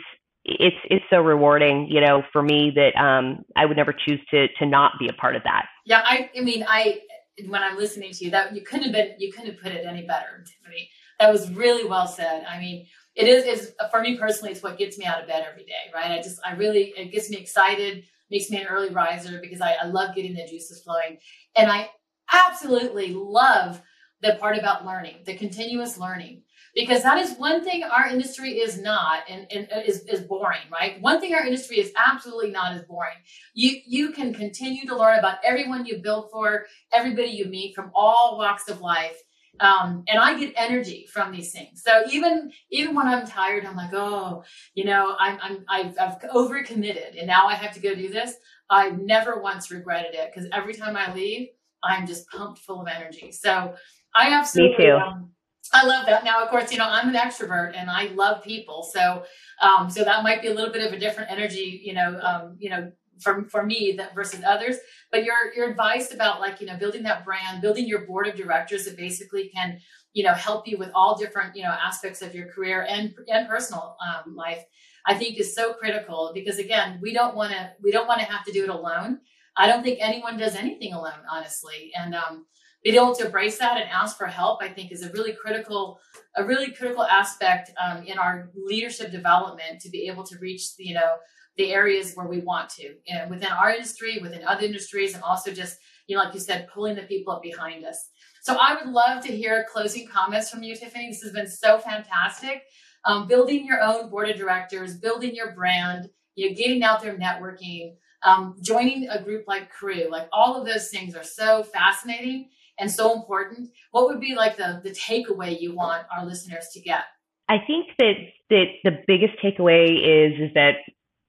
it's 0.46 0.78
it's 0.86 1.06
so 1.10 1.22
rewarding, 1.22 1.88
you 1.90 2.02
know, 2.02 2.24
for 2.32 2.42
me 2.42 2.72
that 2.76 2.96
um, 3.00 3.44
I 3.56 3.66
would 3.66 3.78
never 3.78 3.94
choose 3.94 4.20
to 4.32 4.48
to 4.60 4.66
not 4.66 4.94
be 5.00 5.08
a 5.08 5.14
part 5.14 5.36
of 5.36 5.44
that. 5.44 5.68
Yeah, 5.86 6.02
I 6.04 6.30
I 6.36 6.42
mean, 6.42 6.66
I 6.68 7.00
when 7.48 7.62
I'm 7.62 7.78
listening 7.78 8.12
to 8.14 8.26
you, 8.26 8.32
that 8.32 8.56
you 8.56 8.62
couldn't 8.62 8.86
have 8.86 8.94
been 8.94 9.16
you 9.18 9.32
couldn't 9.32 9.52
have 9.52 9.62
put 9.62 9.72
it 9.72 9.86
any 9.86 10.06
better, 10.06 10.44
Tiffany. 10.46 10.90
That 11.20 11.32
was 11.32 11.52
really 11.52 11.88
well 11.88 12.08
said. 12.08 12.46
I 12.50 12.60
mean, 12.60 12.88
it 13.16 13.28
is 13.28 13.46
is 13.46 13.74
for 13.92 14.02
me 14.02 14.18
personally, 14.18 14.52
it's 14.52 14.64
what 14.64 14.78
gets 14.78 14.98
me 14.98 15.06
out 15.06 15.22
of 15.22 15.28
bed 15.28 15.46
every 15.50 15.66
day, 15.66 15.92
right? 15.94 16.12
I 16.12 16.22
just 16.22 16.40
I 16.46 16.54
really 16.54 16.94
it 16.98 17.12
gets 17.12 17.30
me 17.30 17.38
excited, 17.38 18.06
makes 18.30 18.50
me 18.50 18.62
an 18.62 18.68
early 18.68 18.90
riser 18.90 19.40
because 19.42 19.62
I, 19.62 19.76
I 19.82 19.86
love 19.88 20.16
getting 20.16 20.34
the 20.34 20.48
juices 20.48 20.84
flowing, 20.84 21.18
and 21.56 21.72
I 21.72 21.90
absolutely 22.32 23.14
love 23.14 23.82
the 24.22 24.36
part 24.40 24.58
about 24.58 24.86
learning, 24.86 25.16
the 25.26 25.36
continuous 25.36 25.98
learning 25.98 26.44
because 26.76 27.04
that 27.04 27.18
is 27.18 27.36
one 27.38 27.64
thing 27.64 27.84
our 27.84 28.08
industry 28.08 28.60
is 28.60 28.80
not 28.80 29.24
and, 29.30 29.48
and 29.52 29.68
uh, 29.74 29.80
is, 29.80 30.04
is 30.04 30.22
boring 30.22 30.60
right? 30.72 31.02
One 31.02 31.20
thing 31.20 31.34
our 31.34 31.46
industry 31.46 31.80
is 31.80 31.92
absolutely 31.96 32.52
not 32.52 32.76
is 32.76 32.84
boring. 32.84 33.18
You 33.54 33.80
you 33.86 34.12
can 34.12 34.34
continue 34.34 34.86
to 34.86 34.96
learn 34.96 35.20
about 35.20 35.38
everyone 35.44 35.86
you 35.86 36.02
build 36.02 36.30
for 36.32 36.66
everybody 36.94 37.30
you 37.30 37.46
meet 37.46 37.76
from 37.76 37.92
all 37.94 38.38
walks 38.38 38.70
of 38.70 38.82
life 38.82 39.18
um, 39.60 40.04
and 40.08 40.20
I 40.20 40.40
get 40.40 40.54
energy 40.56 41.08
from 41.12 41.32
these 41.32 41.52
things. 41.52 41.84
So 41.84 42.04
even 42.12 42.52
even 42.72 42.96
when 42.96 43.08
I'm 43.08 43.26
tired, 43.26 43.66
I'm 43.66 43.76
like, 43.76 43.94
oh, 43.94 44.44
you 44.74 44.86
know, 44.86 45.16
I'm, 45.20 45.38
I'm 45.42 45.66
I've, 45.70 45.96
I've 46.00 46.20
overcommitted, 46.34 47.18
and 47.18 47.28
now 47.28 47.48
I 47.48 47.56
have 47.56 47.74
to 47.74 47.80
go 47.80 47.94
do 47.96 48.10
this. 48.10 48.36
I've 48.70 49.00
never 49.00 49.42
once 49.42 49.72
regretted 49.72 50.14
it 50.14 50.32
because 50.34 50.50
every 50.54 50.74
time 50.74 50.96
I 50.96 51.14
leave, 51.14 51.50
I'm 51.84 52.06
just 52.06 52.30
pumped 52.30 52.60
full 52.60 52.82
of 52.82 52.88
energy. 52.88 53.32
So 53.32 53.74
I 54.16 54.34
absolutely. 54.34 54.86
Me 54.86 54.92
too. 54.92 54.98
Um, 54.98 55.32
I 55.72 55.86
love 55.86 56.06
that. 56.08 56.24
Now, 56.24 56.44
of 56.44 56.50
course, 56.50 56.72
you 56.72 56.78
know 56.78 56.88
I'm 56.88 57.10
an 57.10 57.16
extrovert 57.16 57.76
and 57.76 57.90
I 57.90 58.06
love 58.08 58.44
people, 58.44 58.88
so 58.92 59.24
um, 59.62 59.90
so 59.90 60.04
that 60.04 60.24
might 60.24 60.42
be 60.42 60.48
a 60.48 60.54
little 60.54 60.72
bit 60.72 60.86
of 60.86 60.94
a 60.94 61.00
different 61.00 61.32
energy, 61.32 61.82
you 61.84 61.94
know, 61.94 62.20
um, 62.22 62.56
you 62.60 62.70
know, 62.70 62.92
for 63.22 63.46
for 63.50 63.66
me 63.66 63.94
that 63.98 64.16
versus 64.16 64.42
others. 64.46 64.78
But 65.12 65.24
your 65.24 65.54
your 65.56 65.70
advice 65.70 66.14
about 66.14 66.40
like 66.40 66.62
you 66.62 66.68
know 66.68 66.78
building 66.78 67.04
that 67.04 67.26
brand, 67.26 67.62
building 67.62 67.88
your 67.88 68.06
board 68.06 68.28
of 68.28 68.36
directors 68.36 68.86
that 68.86 68.98
basically 68.98 69.50
can 69.54 69.80
you 70.14 70.24
know 70.24 70.34
help 70.34 70.68
you 70.68 70.78
with 70.78 70.92
all 70.94 71.18
different 71.18 71.56
you 71.56 71.64
know 71.64 71.70
aspects 71.70 72.22
of 72.22 72.34
your 72.36 72.48
career 72.48 72.86
and 72.88 73.14
and 73.28 73.48
personal 73.48 73.98
um, 74.08 74.36
life, 74.36 74.64
I 75.06 75.16
think 75.16 75.40
is 75.40 75.56
so 75.56 75.74
critical 75.74 76.32
because 76.34 76.60
again, 76.60 77.00
we 77.02 77.14
don't 77.14 77.36
want 77.36 77.52
to 77.52 77.72
we 77.84 77.92
don't 77.92 78.08
want 78.08 78.22
to 78.22 78.28
have 78.28 78.46
to 78.46 78.52
do 78.52 78.64
it 78.64 78.70
alone. 78.70 79.20
I 79.58 79.68
don't 79.68 79.84
think 79.84 80.00
anyone 80.02 80.38
does 80.38 80.56
anything 80.56 80.94
alone, 80.94 81.20
honestly, 81.30 81.92
and 81.98 82.16
um, 82.16 82.46
being 82.84 82.96
able 82.96 83.16
to 83.16 83.26
embrace 83.26 83.58
that 83.60 83.78
and 83.78 83.90
ask 83.90 84.18
for 84.18 84.28
help, 84.28 84.64
I 84.64 84.70
think, 84.70 84.92
is 84.92 85.04
a 85.04 85.12
really 85.12 85.34
critical, 85.34 86.00
a 86.38 86.46
really 86.46 86.72
critical 86.72 87.04
aspect 87.04 87.72
um, 87.78 88.04
in 88.04 88.18
our 88.18 88.52
leadership 88.56 89.12
development 89.12 89.82
to 89.82 89.90
be 89.90 90.08
able 90.08 90.24
to 90.26 90.38
reach, 90.40 90.64
you 90.78 90.94
know, 90.94 91.18
the 91.60 91.74
areas 91.74 92.14
where 92.16 92.26
we 92.26 92.40
want 92.40 92.70
to, 92.70 92.96
and 93.10 93.30
within 93.30 93.52
our 93.52 93.70
industry, 93.70 94.18
within 94.22 94.48
other 94.48 94.66
industries, 94.66 95.14
and 95.14 95.22
also 95.22 95.52
just, 95.52 95.78
you 96.08 96.16
know, 96.16 96.24
like 96.24 96.34
you 96.34 96.40
said, 96.40 96.70
pulling 96.74 96.96
the 96.96 97.02
people 97.02 97.34
up 97.34 97.44
behind 97.44 97.84
us. 97.84 98.10
So 98.44 98.56
I 98.56 98.76
would 98.76 98.94
love 98.94 99.22
to 99.26 99.36
hear 99.36 99.66
closing 99.70 100.08
comments 100.08 100.50
from 100.50 100.64
you, 100.64 100.74
Tiffany. 100.74 101.10
This 101.10 101.22
has 101.22 101.34
been 101.34 101.50
so 101.50 101.78
fantastic. 101.78 102.64
Um, 103.04 103.28
building 103.28 103.66
your 103.66 103.82
own 103.82 104.10
board 104.10 104.30
of 104.30 104.38
directors, 104.38 104.96
building 104.96 105.36
your 105.36 105.52
brand, 105.52 106.10
you 106.36 106.50
know, 106.50 106.56
getting 106.56 106.82
out 106.82 107.02
there 107.02 107.18
networking, 107.18 107.96
um, 108.24 108.56
joining 108.62 109.10
a 109.10 109.22
group 109.22 109.44
like 109.46 109.70
Crew, 109.70 110.08
like 110.10 110.30
all 110.32 110.56
of 110.56 110.66
those 110.66 110.88
things 110.88 111.14
are 111.14 111.24
so 111.24 111.64
fascinating 111.64 112.52
and 112.80 112.90
so 112.90 113.14
important. 113.14 113.68
What 113.92 114.08
would 114.08 114.22
be 114.22 114.34
like 114.34 114.56
the 114.56 114.80
the 114.82 114.92
takeaway 114.92 115.60
you 115.60 115.76
want 115.76 116.06
our 116.16 116.26
listeners 116.26 116.70
to 116.72 116.80
get? 116.80 117.04
I 117.50 117.58
think 117.68 117.88
that 117.98 118.14
that 118.50 118.66
the 118.86 118.92
biggest 119.08 119.34
takeaway 119.44 119.88
is 119.90 120.40
is 120.40 120.54
that 120.54 120.76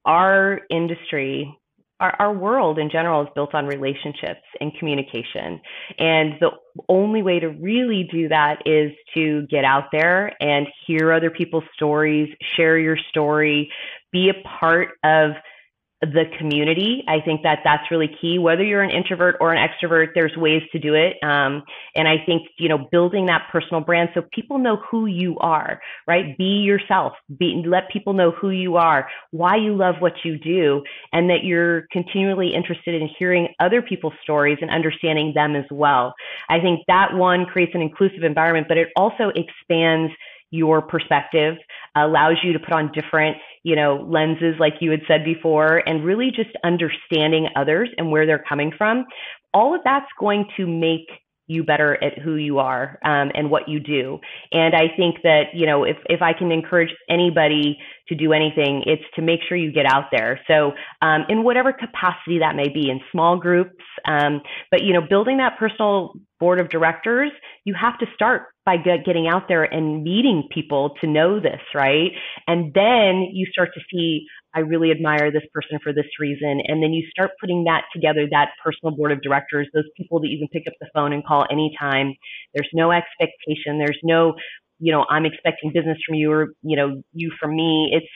our 0.05 0.61
industry 0.71 1.57
our, 2.01 2.17
our 2.19 2.33
world 2.33 2.79
in 2.79 2.91
general 2.91 3.23
is 3.23 3.29
built 3.35 3.55
on 3.55 3.67
relationships 3.67 4.41
and 4.61 4.73
communication. 4.79 5.61
And 5.99 6.35
the 6.41 6.51
only 6.89 7.23
way 7.23 7.39
to 7.41 7.49
really 7.49 8.09
do 8.11 8.29
that 8.29 8.63
is 8.67 8.91
to 9.15 9.47
get 9.49 9.65
out 9.65 9.85
there 9.93 10.33
and 10.43 10.67
hear 10.87 11.13
other 11.13 11.31
people's 11.31 11.65
stories, 11.75 12.29
share 12.57 12.79
your 12.79 12.97
story, 13.11 13.71
be 14.13 14.31
a 14.31 14.49
part 14.59 14.89
of 15.05 15.33
the 16.01 16.25
community. 16.39 17.05
I 17.07 17.21
think 17.21 17.43
that 17.43 17.59
that's 17.63 17.91
really 17.91 18.11
key. 18.21 18.39
Whether 18.39 18.65
you're 18.65 18.83
an 18.83 18.91
introvert 18.91 19.37
or 19.39 19.53
an 19.53 19.59
extrovert, 19.59 20.09
there's 20.15 20.35
ways 20.35 20.63
to 20.73 20.79
do 20.79 20.95
it. 20.95 21.17
Um, 21.23 21.63
and 21.95 22.09
I 22.09 22.17
think, 22.25 22.49
you 22.59 22.71
know, 22.71 22.89
building 22.91 23.27
that 23.27 23.49
personal 23.53 23.83
brand 23.83 24.09
so 24.15 24.23
people 24.33 24.59
know 24.59 24.77
who 24.91 25.05
you 25.05 25.37
are, 25.41 25.81
right? 26.07 26.37
Be 26.39 26.63
yourself. 26.65 27.13
Be, 27.39 27.63
let 27.67 27.91
people 27.91 28.15
know 28.15 28.31
who 28.31 28.49
you 28.49 28.77
are, 28.77 29.09
why 29.31 29.57
you 29.57 29.77
love 29.77 29.97
what 29.99 30.15
you 30.25 30.39
do, 30.39 30.83
and 31.13 31.29
that 31.29 31.45
you're 31.45 31.83
continually 31.93 32.55
interested 32.55 32.95
in 32.95 33.09
hearing 33.19 33.49
other 33.61 33.83
people's 33.83 34.15
stories 34.23 34.59
and 34.63 34.71
understanding 34.71 35.33
them 35.35 35.55
as 35.55 35.67
well. 35.71 36.15
I 36.49 36.61
think 36.61 36.81
that 36.87 37.13
one 37.13 37.45
creates 37.45 37.73
an 37.75 37.83
inclusive 37.83 38.23
environment, 38.23 38.69
but 38.69 38.79
it 38.79 38.89
also 38.97 39.33
expands 39.35 40.13
your 40.51 40.83
perspective, 40.83 41.57
allows 41.97 42.37
you 42.43 42.53
to 42.53 42.59
put 42.59 42.73
on 42.73 42.93
different, 42.93 43.37
you 43.63 43.77
know, 43.77 44.07
lenses, 44.09 44.57
like 44.59 44.75
you 44.81 44.91
had 44.91 45.01
said 45.07 45.25
before, 45.25 45.79
and 45.87 46.05
really 46.05 46.31
just 46.31 46.51
understanding 46.65 47.49
others 47.57 47.89
and 47.99 48.11
where 48.11 48.27
they're 48.27 48.45
coming 48.49 48.73
from. 48.77 49.05
All 49.53 49.75
of 49.75 49.81
that's 49.85 50.11
going 50.19 50.47
to 50.57 50.67
make 50.67 51.09
you 51.51 51.65
better 51.65 52.03
at 52.03 52.17
who 52.17 52.37
you 52.37 52.61
are 52.61 52.97
um, 53.05 53.33
and 53.35 53.51
what 53.51 53.69
you 53.69 53.81
do. 53.81 54.21
And 54.53 54.73
I 54.73 54.87
think 54.97 55.17
that 55.25 55.47
you 55.53 55.67
know 55.67 55.83
if 55.83 55.97
if 56.07 56.23
I 56.23 56.33
can 56.33 56.53
encourage 56.53 56.91
anybody 57.11 57.77
to 58.09 58.15
do 58.15 58.33
anything, 58.33 58.85
it's 58.87 59.03
to 59.17 59.23
make 59.23 59.41
sure 59.49 59.57
you 59.57 59.73
get 59.73 59.85
out 59.85 60.05
there. 60.13 60.41
So 60.47 60.73
um, 61.03 61.25
in 61.29 61.43
whatever 61.43 61.73
capacity 61.73 62.39
that 62.39 62.55
may 62.55 62.69
be, 62.69 62.89
in 62.89 63.01
small 63.11 63.37
groups, 63.37 63.83
um, 64.07 64.43
but 64.71 64.83
you 64.85 64.93
know 64.93 65.01
building 65.01 65.39
that 65.39 65.59
personal 65.59 66.13
board 66.39 66.61
of 66.61 66.71
directors, 66.71 67.33
you 67.65 67.75
have 67.75 67.99
to 67.99 68.07
start 68.15 68.43
by 68.65 68.77
getting 68.77 69.27
out 69.27 69.49
there 69.49 69.65
and 69.65 70.05
meeting 70.05 70.49
people 70.55 70.95
to 71.01 71.07
know 71.09 71.41
this, 71.41 71.61
right? 71.75 72.13
And 72.47 72.73
then 72.73 73.29
you 73.33 73.47
start 73.53 73.71
to 73.75 73.81
see 73.93 74.27
I 74.55 74.61
really 74.61 74.91
admire 74.91 75.31
this 75.31 75.45
person 75.55 75.79
for 75.83 75.93
this 75.93 76.07
reason. 76.19 76.61
And 76.67 76.83
then 76.83 76.93
you 76.93 77.07
start 77.11 77.31
putting 77.41 77.65
that 77.65 77.85
together, 77.95 78.27
that 78.31 78.51
personal 78.63 78.97
board 78.97 79.13
of 79.13 79.23
directors, 79.23 79.69
those 79.73 79.89
people 79.97 80.21
that 80.21 80.29
you 80.29 80.39
can 80.39 80.49
pick 80.49 80.67
up 80.67 80.75
the 80.81 80.89
phone 80.95 81.13
and 81.13 81.25
call 81.25 81.47
anytime. 81.51 82.15
There's 82.55 82.69
no 82.73 82.91
expectation. 82.91 83.79
There's 83.79 83.99
no, 84.03 84.35
you 84.81 84.93
know, 84.93 85.05
I'm 85.09 85.27
expecting 85.27 85.73
business 85.73 85.99
from 86.07 86.17
you 86.17 86.33
or, 86.33 86.49
you 86.63 86.77
know, 86.77 87.03
you 87.13 87.31
from 87.41 87.55
me. 87.55 87.91
It's 87.93 88.07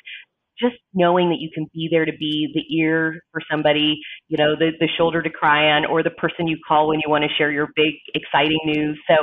just 0.60 0.76
knowing 0.92 1.28
that 1.30 1.38
you 1.40 1.50
can 1.54 1.66
be 1.74 1.88
there 1.90 2.04
to 2.04 2.12
be 2.18 2.50
the 2.54 2.76
ear 2.76 3.20
for 3.32 3.40
somebody, 3.50 3.98
you 4.28 4.36
know, 4.36 4.54
the, 4.56 4.70
the 4.80 4.88
shoulder 4.96 5.22
to 5.22 5.30
cry 5.30 5.70
on, 5.70 5.84
or 5.86 6.02
the 6.02 6.10
person 6.10 6.46
you 6.46 6.56
call 6.66 6.88
when 6.88 7.00
you 7.04 7.10
want 7.10 7.24
to 7.24 7.30
share 7.36 7.50
your 7.50 7.68
big, 7.74 7.94
exciting 8.14 8.60
news. 8.64 8.98
So, 9.08 9.16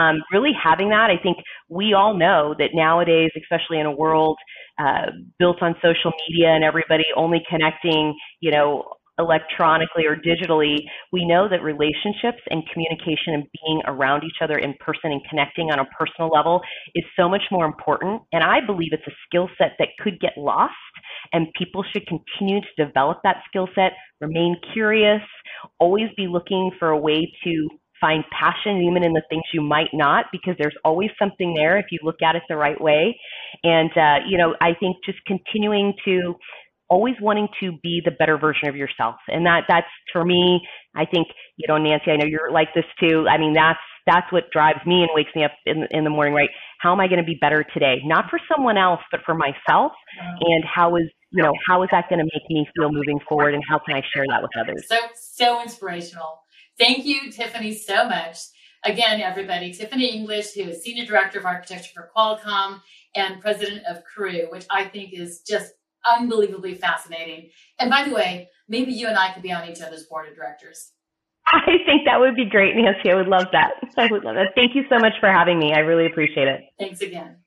um, 0.00 0.22
really 0.32 0.52
having 0.52 0.88
that, 0.90 1.10
I 1.10 1.22
think 1.22 1.38
we 1.68 1.94
all 1.94 2.14
know 2.16 2.54
that 2.58 2.70
nowadays, 2.74 3.30
especially 3.36 3.80
in 3.80 3.86
a 3.86 3.92
world 3.92 4.36
uh, 4.78 5.06
built 5.38 5.62
on 5.62 5.74
social 5.82 6.12
media 6.28 6.48
and 6.48 6.64
everybody 6.64 7.04
only 7.16 7.42
connecting, 7.48 8.14
you 8.40 8.50
know, 8.50 8.84
electronically 9.18 10.04
or 10.06 10.16
digitally, 10.16 10.76
we 11.12 11.26
know 11.26 11.48
that 11.48 11.62
relationships 11.62 12.42
and 12.50 12.62
communication 12.72 13.34
and 13.34 13.44
being 13.64 13.80
around 13.86 14.24
each 14.24 14.40
other 14.42 14.56
in 14.58 14.74
person 14.80 15.12
and 15.12 15.20
connecting 15.28 15.70
on 15.70 15.78
a 15.78 15.84
personal 15.98 16.30
level 16.30 16.60
is 16.94 17.04
so 17.16 17.28
much 17.28 17.42
more 17.50 17.66
important. 17.66 18.22
And 18.32 18.42
I 18.42 18.64
believe 18.64 18.90
it's 18.92 19.06
a 19.06 19.16
skill 19.26 19.48
set 19.58 19.72
that 19.78 19.88
could 20.00 20.20
get 20.20 20.32
lost, 20.36 20.72
and 21.32 21.46
people 21.58 21.84
should 21.92 22.06
continue 22.06 22.60
to 22.60 22.84
develop 22.84 23.18
that 23.24 23.42
skill 23.48 23.68
set, 23.74 23.92
remain 24.20 24.56
curious, 24.72 25.22
always 25.78 26.08
be 26.16 26.26
looking 26.26 26.70
for 26.78 26.90
a 26.90 26.98
way 26.98 27.32
to 27.44 27.68
find 28.00 28.24
passion 28.30 28.80
even 28.82 29.02
in 29.02 29.12
the 29.12 29.22
things 29.28 29.42
you 29.52 29.60
might 29.60 29.90
not 29.92 30.26
because 30.30 30.54
there's 30.58 30.76
always 30.84 31.10
something 31.18 31.54
there 31.54 31.78
if 31.78 31.86
you 31.90 31.98
look 32.02 32.22
at 32.22 32.36
it 32.36 32.42
the 32.48 32.56
right 32.56 32.80
way 32.80 33.18
and 33.64 33.90
uh, 33.96 34.18
you 34.28 34.38
know 34.38 34.54
i 34.60 34.72
think 34.78 34.96
just 35.04 35.18
continuing 35.26 35.92
to 36.04 36.34
always 36.88 37.14
wanting 37.20 37.48
to 37.60 37.72
be 37.82 38.00
the 38.04 38.10
better 38.10 38.38
version 38.38 38.68
of 38.68 38.76
yourself. 38.76 39.16
And 39.28 39.46
that 39.46 39.64
that's 39.68 39.86
for 40.12 40.24
me, 40.24 40.60
I 40.94 41.04
think, 41.04 41.28
you 41.56 41.66
know, 41.68 41.78
Nancy, 41.78 42.10
I 42.10 42.16
know 42.16 42.26
you're 42.26 42.50
like 42.50 42.68
this 42.74 42.84
too. 43.00 43.26
I 43.28 43.38
mean, 43.38 43.52
that's 43.54 43.78
that's 44.06 44.32
what 44.32 44.44
drives 44.50 44.80
me 44.86 45.02
and 45.02 45.10
wakes 45.14 45.30
me 45.34 45.44
up 45.44 45.52
in 45.66 45.86
in 45.90 46.04
the 46.04 46.10
morning, 46.10 46.34
right? 46.34 46.50
How 46.80 46.92
am 46.92 47.00
I 47.00 47.08
going 47.08 47.20
to 47.20 47.26
be 47.26 47.36
better 47.40 47.64
today? 47.74 48.00
Not 48.04 48.30
for 48.30 48.40
someone 48.54 48.78
else, 48.78 49.00
but 49.10 49.20
for 49.24 49.34
myself. 49.34 49.92
And 50.40 50.64
how 50.64 50.96
is 50.96 51.04
you 51.30 51.42
know, 51.42 51.52
how 51.66 51.82
is 51.82 51.90
that 51.92 52.08
going 52.08 52.20
to 52.20 52.24
make 52.24 52.48
me 52.48 52.66
feel 52.74 52.90
moving 52.90 53.20
forward 53.28 53.54
and 53.54 53.62
how 53.68 53.78
can 53.78 53.94
I 53.94 54.02
share 54.14 54.24
that 54.28 54.40
with 54.40 54.50
others? 54.58 54.86
So 54.88 54.96
so 55.14 55.62
inspirational. 55.62 56.42
Thank 56.78 57.04
you, 57.04 57.30
Tiffany, 57.32 57.74
so 57.74 58.08
much. 58.08 58.38
Again, 58.84 59.20
everybody, 59.20 59.72
Tiffany 59.72 60.14
English, 60.14 60.52
who 60.54 60.62
is 60.62 60.82
Senior 60.82 61.04
Director 61.04 61.40
of 61.40 61.44
Architecture 61.44 61.90
for 61.92 62.10
Qualcomm 62.16 62.80
and 63.16 63.40
President 63.40 63.82
of 63.86 64.04
Crew, 64.04 64.46
which 64.50 64.64
I 64.70 64.84
think 64.84 65.12
is 65.12 65.42
just 65.46 65.72
unbelievably 66.06 66.74
fascinating. 66.74 67.50
And 67.78 67.90
by 67.90 68.04
the 68.04 68.14
way, 68.14 68.48
maybe 68.68 68.92
you 68.92 69.08
and 69.08 69.18
I 69.18 69.32
could 69.32 69.42
be 69.42 69.52
on 69.52 69.68
each 69.68 69.80
other's 69.80 70.04
board 70.04 70.28
of 70.28 70.34
directors. 70.34 70.92
I 71.50 71.78
think 71.86 72.04
that 72.04 72.20
would 72.20 72.36
be 72.36 72.44
great, 72.44 72.76
Nancy. 72.76 73.10
I 73.10 73.14
would 73.14 73.28
love 73.28 73.46
that. 73.52 73.72
I 73.96 74.06
would 74.10 74.22
love 74.22 74.34
that. 74.34 74.52
Thank 74.54 74.74
you 74.74 74.84
so 74.90 74.98
much 74.98 75.14
for 75.18 75.30
having 75.32 75.58
me. 75.58 75.72
I 75.72 75.78
really 75.78 76.06
appreciate 76.06 76.46
it. 76.46 76.60
Thanks 76.78 77.00
again. 77.00 77.38